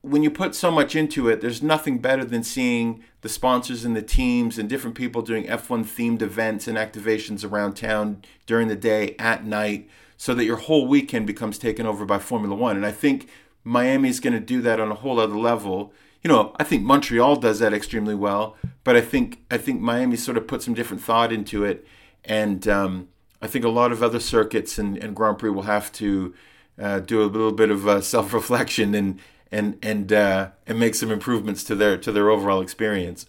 [0.00, 3.94] when you put so much into it, there's nothing better than seeing the sponsors and
[3.94, 8.76] the teams and different people doing F1 themed events and activations around town during the
[8.76, 12.76] day, at night so that your whole weekend becomes taken over by Formula One.
[12.76, 13.28] And I think
[13.64, 15.92] Miami is going to do that on a whole other level.
[16.22, 20.16] You know, I think Montreal does that extremely well, but I think I think Miami
[20.16, 21.86] sort of put some different thought into it,
[22.24, 23.08] and um,
[23.40, 26.34] I think a lot of other circuits and, and Grand Prix will have to
[26.80, 29.20] uh, do a little bit of uh, self reflection and
[29.52, 33.26] and and uh, and make some improvements to their to their overall experience.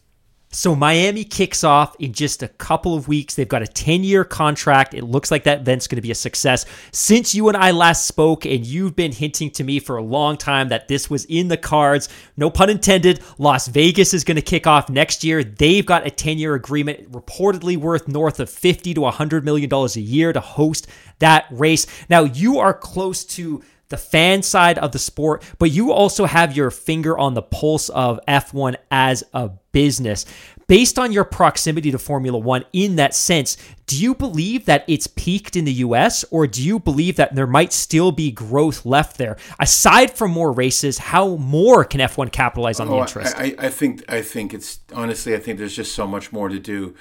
[0.50, 3.36] So Miami kicks off in just a couple of weeks.
[3.36, 4.94] They've got a 10 year contract.
[4.94, 6.66] It looks like that event's going to be a success.
[6.94, 10.38] Since you and I last spoke, and you've been hinting to me for a long
[10.38, 14.42] time that this was in the cards, no pun intended, Las Vegas is going to
[14.42, 15.44] kick off next year.
[15.44, 19.98] They've got a 10 year agreement, reportedly worth north of 50 to 100 million dollars
[19.98, 20.88] a year to host
[21.20, 21.88] that race.
[22.10, 26.56] Now, you are close to the fan side of the sport, but you also have
[26.56, 30.26] your finger on the pulse of F1 as a business.
[30.68, 35.08] based on your proximity to Formula One in that sense, do you believe that it's
[35.08, 39.18] peaked in the US or do you believe that there might still be growth left
[39.18, 39.38] there?
[39.60, 43.36] Aside from more races, how more can F1 capitalize on Oh, the interest?
[43.38, 46.60] I, I think I think it's honestly I think there's just so much more to
[46.60, 46.96] do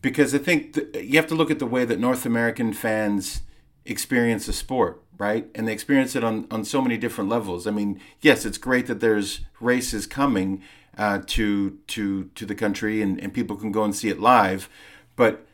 [0.00, 3.42] because I think th- you have to look at the way that North American fans
[3.84, 5.46] experience the sport, right?
[5.54, 7.68] And they experience it on on so many different levels.
[7.68, 10.62] I mean, yes, it's great that there's races coming
[10.98, 14.68] uh, to to to the country and, and people can go and see it live,
[15.14, 15.46] but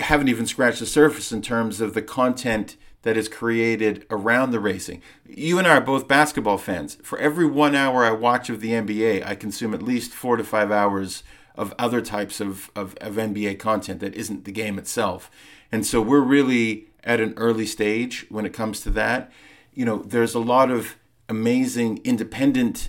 [0.00, 4.58] haven't even scratched the surface in terms of the content that is created around the
[4.58, 5.02] racing.
[5.24, 6.98] You and I are both basketball fans.
[7.04, 10.42] For every one hour I watch of the NBA, I consume at least four to
[10.42, 11.22] five hours
[11.54, 15.30] of other types of, of, of NBA content that isn't the game itself.
[15.70, 19.30] And so we're really at an early stage when it comes to that.
[19.72, 20.96] You know, there's a lot of
[21.28, 22.88] amazing independent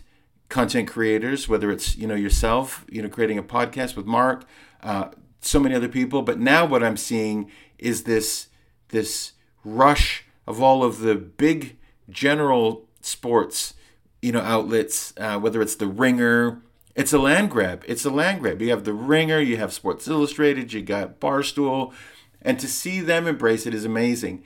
[0.49, 4.45] content creators, whether it's you know yourself, you know, creating a podcast with Mark,
[4.84, 5.10] uh,
[5.41, 6.22] so many other people.
[6.22, 8.47] But now what I'm seeing is this
[8.89, 9.34] this
[9.64, 11.78] rush of all of the big
[12.10, 13.76] general sports,
[14.22, 16.62] you know, outlets, uh, whether it's the Ringer.
[16.95, 17.86] It's a land grab.
[17.88, 18.62] It's a land grab.
[18.62, 21.93] You have the Ringer, you have Sports Illustrated, you got Barstool,
[22.41, 24.43] and to see them embrace it is amazing.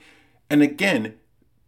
[0.50, 1.14] And again,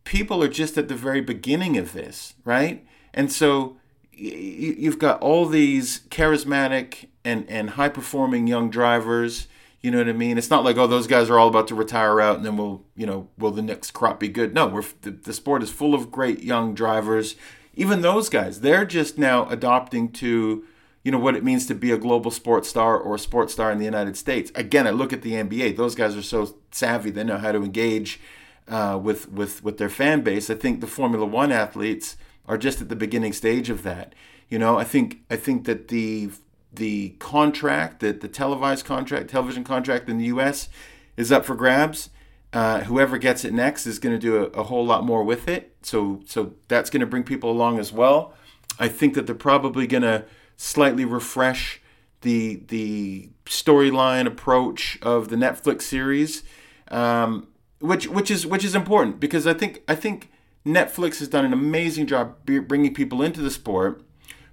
[0.05, 2.87] people are just at the very beginning of this, right?
[3.12, 3.77] And so
[4.12, 9.49] you've got all these charismatic and, and high performing young drivers.
[9.81, 10.39] You know what I mean?
[10.39, 12.83] It's not like oh those guys are all about to retire out and then we'll
[12.97, 14.55] you know will the next crop be good?
[14.55, 17.37] No, we're the, the sport is full of great young drivers.
[17.74, 20.64] Even those guys, they're just now adopting to
[21.07, 23.71] you know what it means to be a global sports star or a sports star
[23.71, 24.51] in the United States.
[24.57, 27.63] Again, I look at the NBA; those guys are so savvy; they know how to
[27.63, 28.19] engage
[28.67, 30.51] uh, with with with their fan base.
[30.51, 32.17] I think the Formula One athletes
[32.49, 34.17] are just at the beginning stage of that.
[34.49, 36.31] You know, I think I think that the
[36.73, 40.69] the contract, that the televised contract, television contract in the U.S.
[41.17, 42.11] is up for grabs.
[42.53, 45.47] Uh, whoever gets it next is going to do a, a, whole lot more with
[45.47, 45.77] it.
[45.83, 48.35] So so that's going to bring people along as well.
[48.77, 50.25] I think that they're probably going to
[50.57, 51.81] slightly refresh
[52.23, 56.43] the the storyline approach of the Netflix series,
[56.89, 57.49] um,
[57.81, 60.31] which which is which is important because I think I think
[60.67, 64.03] Netflix has done an amazing job bringing people into the sport,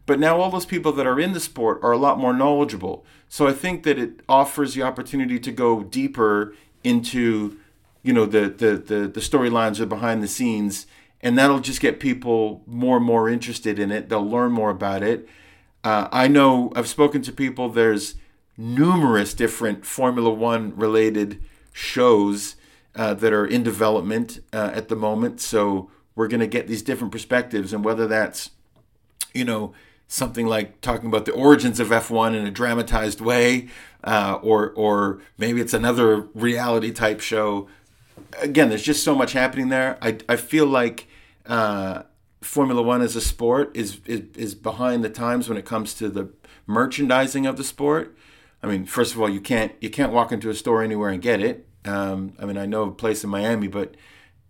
[0.06, 3.06] but now all those people that are in the sport are a lot more knowledgeable.
[3.30, 7.58] So I think that it offers the opportunity to go deeper into,
[8.04, 10.86] you know, the the the, the storylines or behind the scenes,
[11.22, 14.10] and that'll just get people more and more interested in it.
[14.10, 15.28] They'll learn more about it.
[15.84, 17.70] Uh, I know I've spoken to people.
[17.70, 18.16] There's
[18.58, 22.56] numerous different Formula One related shows
[22.96, 25.42] uh, that are in development uh, at the moment.
[25.42, 28.52] So we're going to get these different perspectives, and whether that's,
[29.34, 29.74] you know,
[30.08, 33.68] something like talking about the origins of F1 in a dramatized way,
[34.04, 37.68] uh, or or maybe it's another reality type show.
[38.40, 39.98] Again, there's just so much happening there.
[40.02, 41.08] I, I feel like
[41.48, 42.04] uh,
[42.44, 46.10] Formula One as a sport is, is is behind the times when it comes to
[46.10, 46.30] the
[46.68, 48.16] merchandising of the sport.
[48.62, 51.22] I mean, first of all, you can't you can't walk into a store anywhere and
[51.22, 51.68] get it.
[51.86, 53.96] Um, I mean, I know a place in Miami, but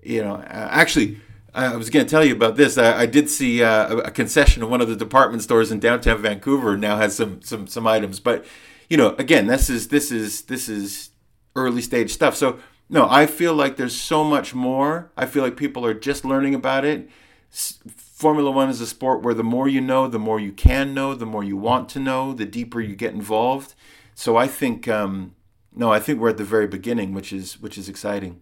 [0.02, 1.18] you know, actually,
[1.54, 2.78] I was going to tell you about this.
[2.78, 6.22] I, I did see uh, a concession of one of the department stores in downtown
[6.22, 8.46] Vancouver now has some some some items, but
[8.90, 11.12] you know, again, this is this is this is
[11.56, 12.36] early stage stuff.
[12.36, 15.12] So no, I feel like there's so much more.
[15.18, 17.10] I feel like people are just learning about it.
[17.54, 21.14] Formula One is a sport where the more you know, the more you can know,
[21.14, 23.76] the more you want to know, the deeper you get involved.
[24.16, 25.36] So I think, um,
[25.76, 28.42] no, I think we're at the very beginning, which is which is exciting.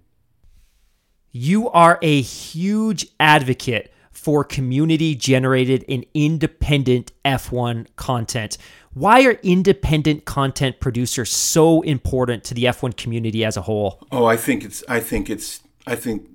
[1.31, 8.57] You are a huge advocate for community generated and independent F1 content.
[8.93, 14.05] Why are independent content producers so important to the F1 community as a whole?
[14.11, 16.29] Oh, I think it's I think it's I think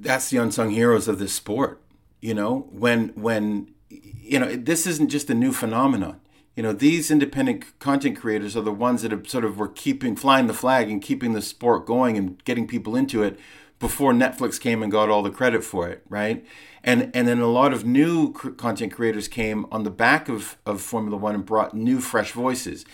[0.00, 1.80] that's the unsung heroes of this sport.
[2.26, 6.20] You know, when when you know, this isn't just a new phenomenon.
[6.56, 10.16] You know, these independent content creators are the ones that have sort of were keeping
[10.16, 13.38] flying the flag and keeping the sport going and getting people into it
[13.78, 16.44] before Netflix came and got all the credit for it, right?
[16.82, 20.80] And and then a lot of new content creators came on the back of, of
[20.80, 22.84] Formula One and brought new, fresh voices.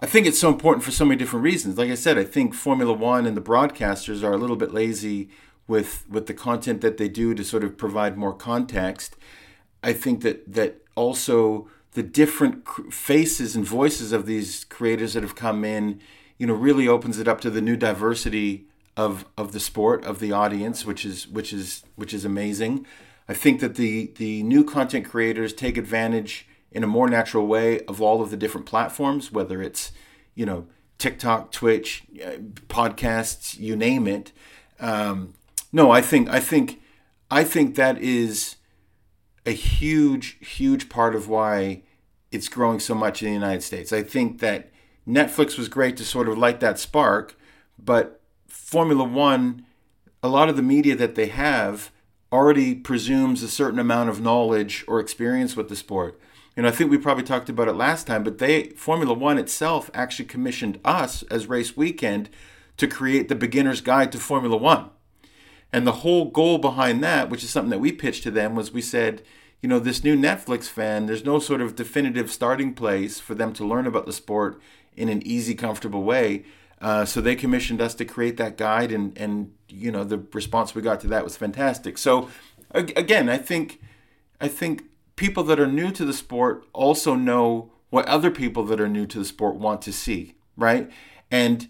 [0.00, 1.78] I think it's so important for so many different reasons.
[1.78, 5.30] Like I said, I think Formula One and the broadcasters are a little bit lazy
[5.70, 9.16] with with the content that they do to sort of provide more context.
[9.82, 15.34] I think that that also the different faces and voices of these creators that have
[15.34, 16.00] come in,
[16.38, 18.66] you know, really opens it up to the new diversity
[18.96, 22.84] of of the sport of the audience, which is which is which is amazing.
[23.28, 27.80] I think that the the new content creators take advantage in a more natural way
[27.86, 29.92] of all of the different platforms, whether it's,
[30.34, 30.66] you know,
[30.98, 34.32] TikTok, Twitch, uh, podcasts, you name it.
[34.78, 35.34] Um,
[35.72, 36.80] no, I think I think
[37.30, 38.56] I think that is
[39.46, 41.82] a huge, huge part of why
[42.30, 43.92] it's growing so much in the United States.
[43.92, 44.70] I think that
[45.06, 47.36] Netflix was great to sort of light that spark,
[47.78, 49.64] but Formula One,
[50.22, 51.90] a lot of the media that they have
[52.32, 56.20] already presumes a certain amount of knowledge or experience with the sport.
[56.56, 59.90] And I think we probably talked about it last time, but they Formula One itself
[59.94, 62.28] actually commissioned us as Race Weekend
[62.76, 64.90] to create the beginner's guide to Formula One.
[65.72, 68.72] And the whole goal behind that, which is something that we pitched to them, was
[68.72, 69.22] we said,
[69.62, 73.52] you know, this new Netflix fan, there's no sort of definitive starting place for them
[73.52, 74.60] to learn about the sport
[74.96, 76.44] in an easy, comfortable way.
[76.80, 80.74] Uh, so they commissioned us to create that guide, and and you know the response
[80.74, 81.98] we got to that was fantastic.
[81.98, 82.30] So
[82.72, 83.80] again, I think
[84.40, 84.84] I think
[85.16, 89.06] people that are new to the sport also know what other people that are new
[89.06, 90.90] to the sport want to see, right?
[91.30, 91.68] And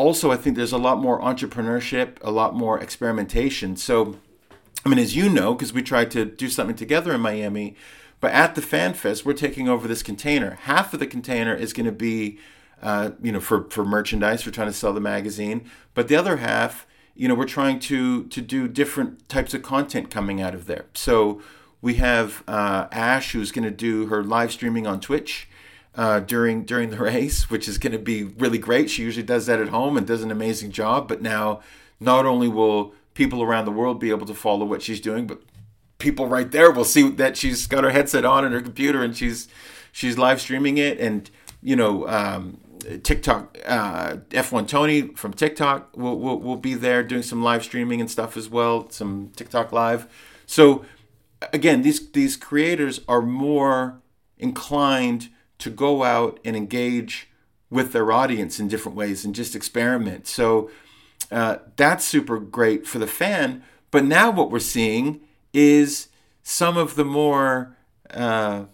[0.00, 3.76] also, I think there's a lot more entrepreneurship, a lot more experimentation.
[3.76, 4.16] So
[4.84, 7.76] I mean, as you know, because we tried to do something together in Miami,
[8.20, 10.58] but at the Fan Fest, we're taking over this container.
[10.62, 12.38] Half of the container is going to be,
[12.82, 14.44] uh, you know, for, for merchandise.
[14.44, 18.24] We're trying to sell the magazine, but the other half, you know, we're trying to
[18.28, 20.86] to do different types of content coming out of there.
[20.94, 21.42] So
[21.82, 25.48] we have uh, Ash, who's going to do her live streaming on Twitch.
[25.96, 28.88] Uh, during during the race, which is going to be really great.
[28.88, 31.08] She usually does that at home and does an amazing job.
[31.08, 31.62] But now,
[31.98, 35.42] not only will people around the world be able to follow what she's doing, but
[35.98, 39.16] people right there will see that she's got her headset on and her computer and
[39.16, 39.48] she's
[39.92, 41.30] she's live streaming it and
[41.62, 42.58] you know um,
[43.02, 48.00] TikTok uh, F1 Tony from TikTok will, will will be there doing some live streaming
[48.00, 50.08] and stuff as well, some TikTok live.
[50.46, 50.84] So
[51.52, 54.00] again, these these creators are more
[54.38, 55.28] inclined
[55.60, 57.28] to go out and engage
[57.70, 60.26] with their audience in different ways and just experiment.
[60.26, 60.70] So
[61.30, 63.62] uh, that's super great for the fan.
[63.90, 65.20] But now what we're seeing
[65.52, 66.08] is
[66.42, 67.76] some of the more
[68.10, 68.64] uh,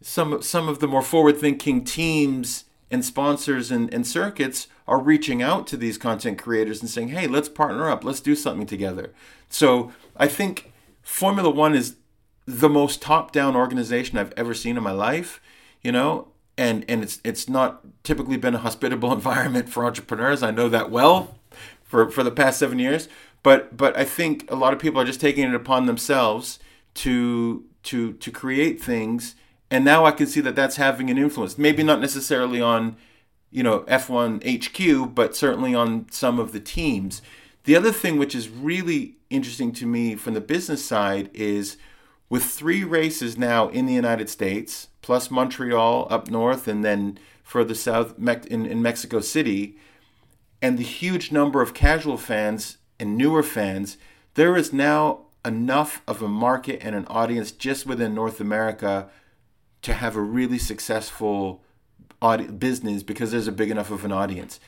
[0.00, 5.66] some some of the more forward-thinking teams and sponsors and, and circuits are reaching out
[5.66, 8.04] to these content creators and saying, "Hey, let's partner up.
[8.04, 9.12] Let's do something together."
[9.48, 10.72] So I think
[11.02, 11.96] Formula One is
[12.46, 15.40] the most top-down organization I've ever seen in my life.
[15.82, 20.42] You know, and and it's it's not typically been a hospitable environment for entrepreneurs.
[20.42, 21.36] I know that well
[21.82, 23.08] for for the past seven years.
[23.44, 26.58] But but I think a lot of people are just taking it upon themselves
[26.94, 29.36] to to to create things,
[29.70, 31.58] and now I can see that that's having an influence.
[31.58, 32.96] Maybe not necessarily on
[33.50, 37.20] you know F1 HQ, but certainly on some of the teams.
[37.64, 41.76] The other thing which is really interesting to me from the business side is
[42.30, 47.74] with three races now in the United States, plus Montreal up north, and then further
[47.74, 49.76] south in, in Mexico City,
[50.62, 53.98] and the huge number of casual fans and newer fans,
[54.32, 59.10] there is now enough of a market and an audience just within North America
[59.82, 61.62] to have a really successful
[62.58, 64.58] business because there's a big enough of an audience.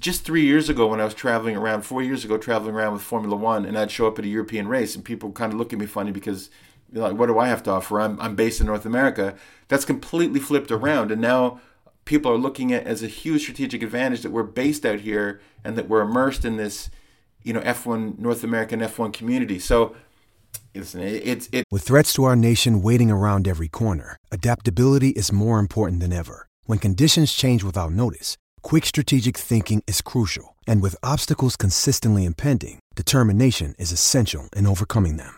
[0.00, 3.02] Just three years ago, when I was traveling around, four years ago, traveling around with
[3.02, 5.74] Formula One, and I'd show up at a European race, and people kind of look
[5.74, 6.48] at me funny because,
[6.92, 8.00] like, what do I have to offer?
[8.00, 9.34] I'm, I'm based in North America.
[9.68, 11.60] That's completely flipped around, and now
[12.04, 15.76] people are looking at as a huge strategic advantage that we're based out here and
[15.76, 16.88] that we're immersed in this,
[17.42, 19.58] you know, F1 North American F1 community.
[19.58, 19.94] So
[20.74, 21.64] listen, it's it.
[21.70, 26.46] With threats to our nation waiting around every corner, adaptability is more important than ever.
[26.64, 32.78] When conditions change without notice, quick strategic thinking is crucial, and with obstacles consistently impending,
[32.96, 35.37] determination is essential in overcoming them.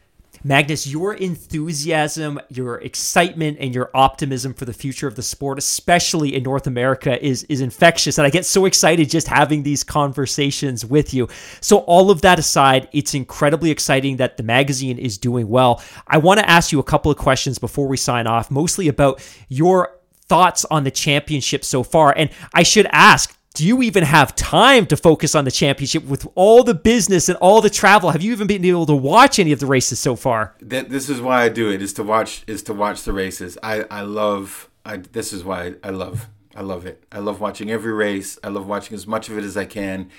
[0.43, 6.35] Magnus, your enthusiasm, your excitement, and your optimism for the future of the sport, especially
[6.35, 8.17] in North America, is, is infectious.
[8.17, 11.27] And I get so excited just having these conversations with you.
[11.59, 15.81] So, all of that aside, it's incredibly exciting that the magazine is doing well.
[16.07, 19.23] I want to ask you a couple of questions before we sign off, mostly about
[19.47, 19.95] your
[20.31, 22.13] thoughts on the championship so far.
[22.17, 26.25] And I should ask, do you even have time to focus on the championship with
[26.35, 28.11] all the business and all the travel?
[28.11, 30.55] Have you even been able to watch any of the races so far?
[30.61, 33.57] This is why I do it is to watch is to watch the races.
[33.61, 37.03] I I love I this is why I love I love it.
[37.11, 38.39] I love watching every race.
[38.43, 40.09] I love watching as much of it as I can,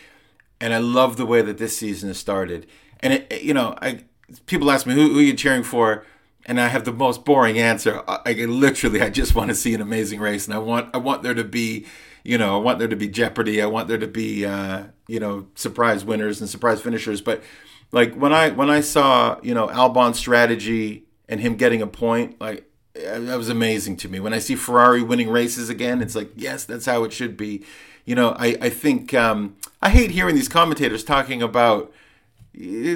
[0.61, 2.66] and I love the way that this season has started.
[3.01, 4.05] And it, you know I
[4.45, 6.05] people ask me who, who are you cheering for,
[6.45, 8.03] and I have the most boring answer.
[8.07, 10.99] I, I literally I just want to see an amazing race, and I want I
[10.99, 11.87] want there to be
[12.25, 13.61] you know, I want there to be jeopardy.
[13.61, 17.20] I want there to be, uh, you know, surprise winners and surprise finishers.
[17.20, 17.43] But
[17.91, 22.41] like when I when I saw, you know, Albon's strategy and him getting a point,
[22.41, 24.20] like that was amazing to me.
[24.20, 27.64] When I see Ferrari winning races again, it's like, yes, that's how it should be.
[28.05, 31.93] You know, I I think um, I hate hearing these commentators talking about.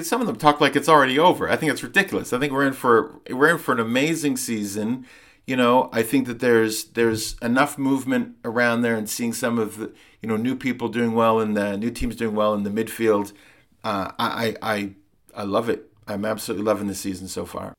[0.03, 1.49] Some of them talk like it's already over.
[1.49, 2.31] I think it's ridiculous.
[2.31, 5.07] I think we're in for we're in for an amazing season
[5.47, 9.77] you know, I think that there's there's enough movement around there, and seeing some of
[9.77, 12.69] the you know new people doing well and the new teams doing well in the
[12.69, 13.31] midfield.
[13.83, 14.89] Uh, I I
[15.33, 15.89] I love it.
[16.05, 17.73] I'm absolutely loving the season so far.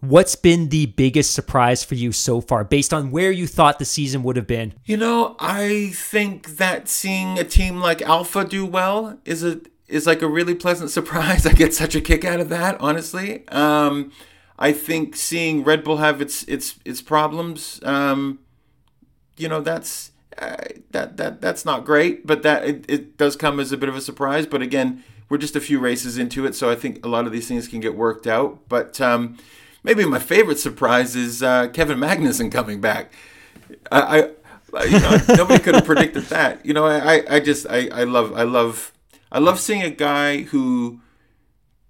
[0.00, 3.84] What's been the biggest surprise for you so far, based on where you thought the
[3.84, 4.74] season would have been?
[4.84, 10.06] You know, I think that seeing a team like Alpha do well is a is
[10.06, 11.46] like a really pleasant surprise.
[11.46, 13.46] I get such a kick out of that, honestly.
[13.48, 14.12] Um,
[14.62, 18.38] I think seeing Red Bull have its its its problems, um,
[19.36, 20.56] you know, that's uh,
[20.92, 22.24] that that that's not great.
[22.24, 24.46] But that it, it does come as a bit of a surprise.
[24.46, 27.32] But again, we're just a few races into it, so I think a lot of
[27.32, 28.60] these things can get worked out.
[28.68, 29.36] But um,
[29.82, 33.12] maybe my favorite surprise is uh, Kevin Magnussen coming back.
[33.90, 34.28] I,
[34.74, 36.64] I you know, nobody could have predicted that.
[36.64, 38.92] You know, I, I just I, I love I love
[39.32, 41.01] I love seeing a guy who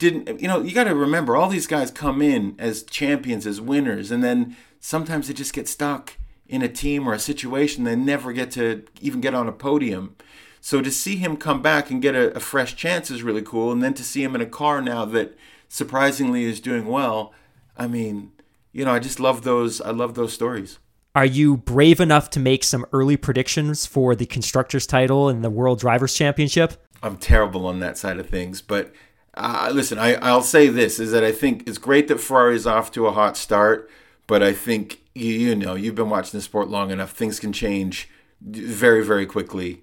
[0.02, 3.60] didn't you know you got to remember all these guys come in as champions as
[3.60, 7.96] winners and then sometimes they just get stuck in a team or a situation they
[7.96, 10.16] never get to even get on a podium.
[10.60, 13.72] So to see him come back and get a, a fresh chance is really cool
[13.72, 15.36] and then to see him in a car now that
[15.68, 17.32] surprisingly is doing well
[17.78, 18.30] i mean
[18.72, 20.78] you know i just love those i love those stories.
[21.14, 25.50] Are you brave enough to make some early predictions for the constructors title and the
[25.50, 26.74] world drivers championship?
[27.02, 28.92] I'm terrible on that side of things but
[29.34, 32.90] uh, listen, I, I'll say this is that I think it's great that Ferrari's off
[32.92, 33.90] to a hot start,
[34.26, 37.12] but I think you, you know you've been watching the sport long enough.
[37.12, 38.08] Things can change
[38.40, 39.82] very very quickly,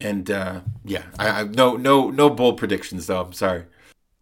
[0.00, 3.22] and uh, yeah, I, I no no no bold predictions though.
[3.22, 3.64] I'm sorry.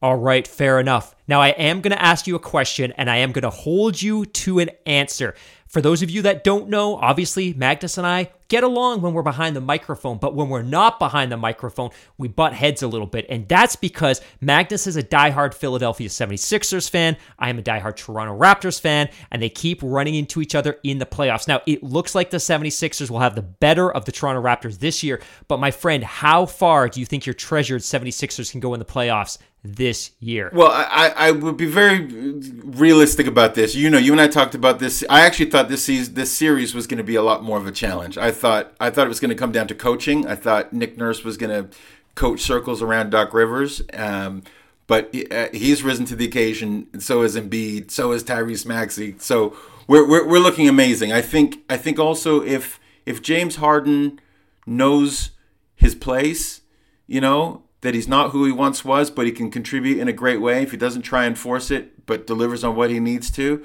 [0.01, 1.16] All right, fair enough.
[1.26, 4.01] Now I am going to ask you a question, and I am going to hold
[4.01, 5.34] you to an answer.
[5.66, 9.22] For those of you that don't know, obviously Magnus and I get along when we're
[9.22, 13.07] behind the microphone, but when we're not behind the microphone, we butt heads a little
[13.09, 13.26] bit.
[13.28, 17.18] And that's because Magnus is a diehard Philadelphia 76ers fan.
[17.38, 20.99] I am a diehard Toronto Raptors fan, and they keep running into each other in
[20.99, 21.49] the playoffs.
[21.49, 25.03] Now, it looks like the 76ers will have the better of the Toronto Raptors this
[25.03, 28.78] year, but my friend, how far do you think your treasured 76ers can go in
[28.78, 29.36] the playoffs
[29.74, 30.50] this year?
[30.52, 33.74] Well, I, I would be very realistic about this.
[33.74, 35.04] You know, you and I talked about this.
[35.08, 37.66] I actually thought this season, this series was going to be a lot more of
[37.66, 38.16] a challenge.
[38.18, 40.26] I thought I thought it was going to come down to coaching.
[40.26, 41.76] I thought Nick Nurse was going to
[42.14, 43.82] coach circles around Doc Rivers.
[43.92, 44.42] Um,
[44.88, 49.14] but uh, he's risen to the occasion, and so has Embiid, so has Tyrese Maxey.
[49.18, 49.54] So
[49.86, 51.12] we're, we're, we're looking amazing.
[51.12, 54.18] I think I think also if if James Harden
[54.66, 55.30] knows
[55.74, 56.62] his place,
[57.06, 60.12] you know, that he's not who he once was, but he can contribute in a
[60.12, 63.30] great way if he doesn't try and force it, but delivers on what he needs
[63.32, 63.64] to.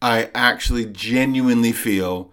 [0.00, 2.32] I actually genuinely feel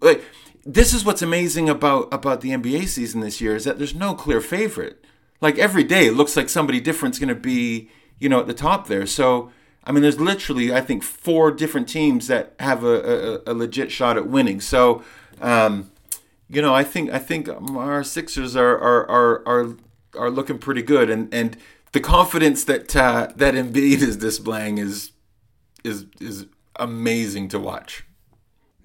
[0.00, 0.22] like
[0.64, 4.14] this is what's amazing about about the NBA season this year is that there's no
[4.14, 5.04] clear favorite.
[5.40, 8.54] Like every day, it looks like somebody different's going to be, you know, at the
[8.54, 9.06] top there.
[9.06, 9.50] So,
[9.82, 13.92] I mean, there's literally, I think, four different teams that have a, a, a legit
[13.92, 14.60] shot at winning.
[14.60, 15.02] So,
[15.42, 15.90] um,
[16.48, 19.76] you know, I think I think our Sixers are are are, are
[20.16, 21.56] are looking pretty good, and and
[21.92, 25.12] the confidence that uh, that Embiid is displaying is
[25.84, 26.46] is is
[26.76, 28.04] amazing to watch.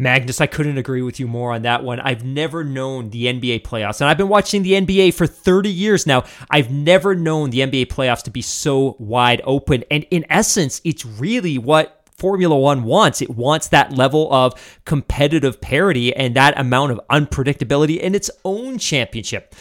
[0.01, 1.99] Magnus, I couldn't agree with you more on that one.
[1.99, 6.07] I've never known the NBA playoffs, and I've been watching the NBA for 30 years
[6.07, 6.23] now.
[6.49, 9.83] I've never known the NBA playoffs to be so wide open.
[9.91, 13.21] And in essence, it's really what Formula One wants.
[13.21, 18.77] It wants that level of competitive parity and that amount of unpredictability in its own
[18.77, 19.53] championship.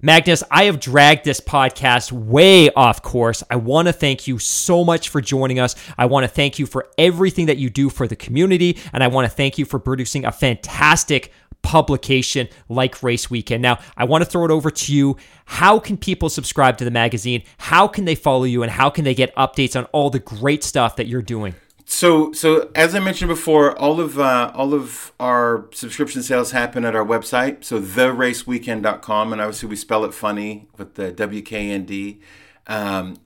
[0.00, 3.42] Magnus, I have dragged this podcast way off course.
[3.50, 5.74] I want to thank you so much for joining us.
[5.98, 9.08] I want to thank you for everything that you do for the community, and I
[9.08, 11.32] want to thank you for producing a fantastic
[11.62, 13.60] publication like Race Weekend.
[13.60, 15.16] Now, I want to throw it over to you.
[15.46, 17.42] How can people subscribe to the magazine?
[17.56, 18.62] How can they follow you?
[18.62, 21.56] And how can they get updates on all the great stuff that you're doing?
[21.90, 26.84] So, so as I mentioned before, all of uh, all of our subscription sales happen
[26.84, 32.20] at our website, so theraceweekend.com, and obviously we spell it funny with the WKND.
[32.66, 33.16] Um,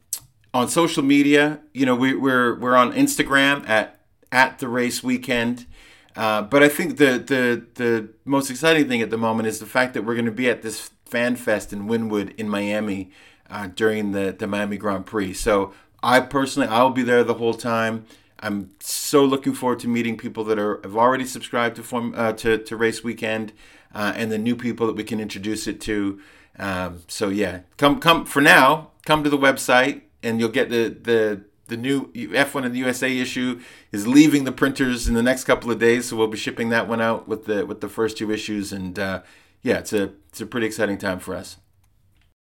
[0.55, 3.99] on social media, you know, we, we're we're on Instagram at
[4.31, 5.67] at the Race Weekend.
[6.15, 9.67] Uh, but I think the, the the most exciting thing at the moment is the
[9.67, 13.11] fact that we're going to be at this fan fest in Wynwood in Miami
[13.51, 15.35] uh, during the, the Miami Grand Prix.
[15.35, 18.07] So I personally, I'll be there the whole time.
[18.43, 22.33] I'm so looking forward to meeting people that are have already subscribed to form uh,
[22.35, 23.53] to to Race Weekend,
[23.95, 26.21] uh, and the new people that we can introduce it to.
[26.59, 28.91] Um, so yeah, come come for now.
[29.07, 33.17] Come to the website, and you'll get the the the new F1 in the USA
[33.17, 33.61] issue
[33.93, 36.89] is leaving the printers in the next couple of days, so we'll be shipping that
[36.89, 39.23] one out with the with the first two issues, and uh,
[39.63, 41.59] yeah, it's a it's a pretty exciting time for us.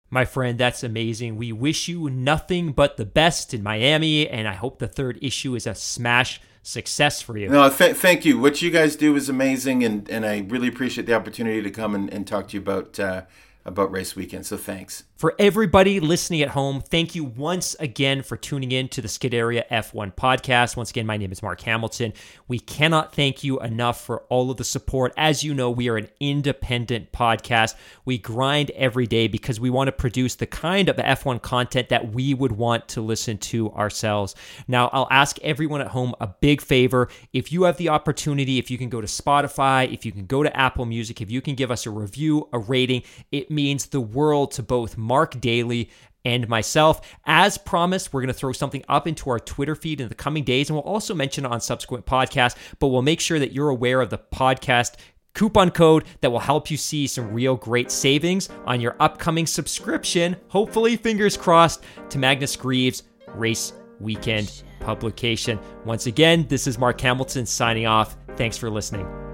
[0.09, 1.35] My friend, that's amazing.
[1.35, 5.53] We wish you nothing but the best in Miami, and I hope the third issue
[5.55, 7.49] is a smash success for you.
[7.49, 8.39] No, th- thank you.
[8.39, 11.93] What you guys do is amazing, and, and I really appreciate the opportunity to come
[11.93, 13.23] and, and talk to you about uh,
[13.67, 14.45] about race weekend.
[14.45, 15.03] So thanks.
[15.17, 19.33] For everybody listening at home, thank you once again for tuning in to the Skid
[19.33, 20.77] Area F1 podcast.
[20.77, 22.13] Once again, my name is Mark Hamilton.
[22.47, 25.13] We cannot thank you enough for all of the support.
[25.17, 27.73] As you know, we are an independent podcast.
[28.05, 32.13] We grind every day because we want to produce the kind of F1 content that
[32.13, 34.35] we would want to listen to ourselves.
[34.67, 37.09] Now, I'll ask everyone at home a big favor.
[37.33, 40.43] If you have the opportunity, if you can go to Spotify, if you can go
[40.43, 43.01] to Apple Music, if you can give us a review, a rating,
[43.31, 45.89] it means the world to both Mark Daly
[46.23, 47.01] and myself.
[47.25, 50.43] As promised, we're going to throw something up into our Twitter feed in the coming
[50.43, 53.69] days, and we'll also mention it on subsequent podcasts, but we'll make sure that you're
[53.69, 54.97] aware of the podcast
[55.33, 60.35] coupon code that will help you see some real great savings on your upcoming subscription,
[60.49, 65.59] hopefully, fingers crossed, to Magnus Greaves Race Weekend publication.
[65.85, 68.15] Once again, this is Mark Hamilton signing off.
[68.35, 69.26] Thanks for listening.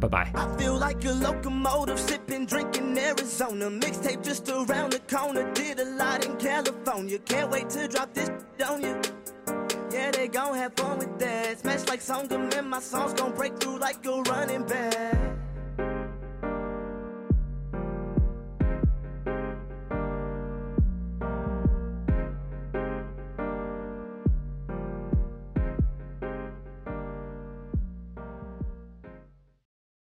[0.00, 0.30] Bye bye.
[0.34, 3.68] I feel like a locomotive sipping, drinking Arizona.
[3.68, 5.52] Mixtape just around the corner.
[5.54, 7.18] Did a lot in California.
[7.18, 8.30] Can't wait to drop this
[8.64, 9.00] on you.
[9.90, 11.58] Yeah, they gon' have fun with that.
[11.58, 15.37] Smash like Songam and my songs gon' break through like a running back.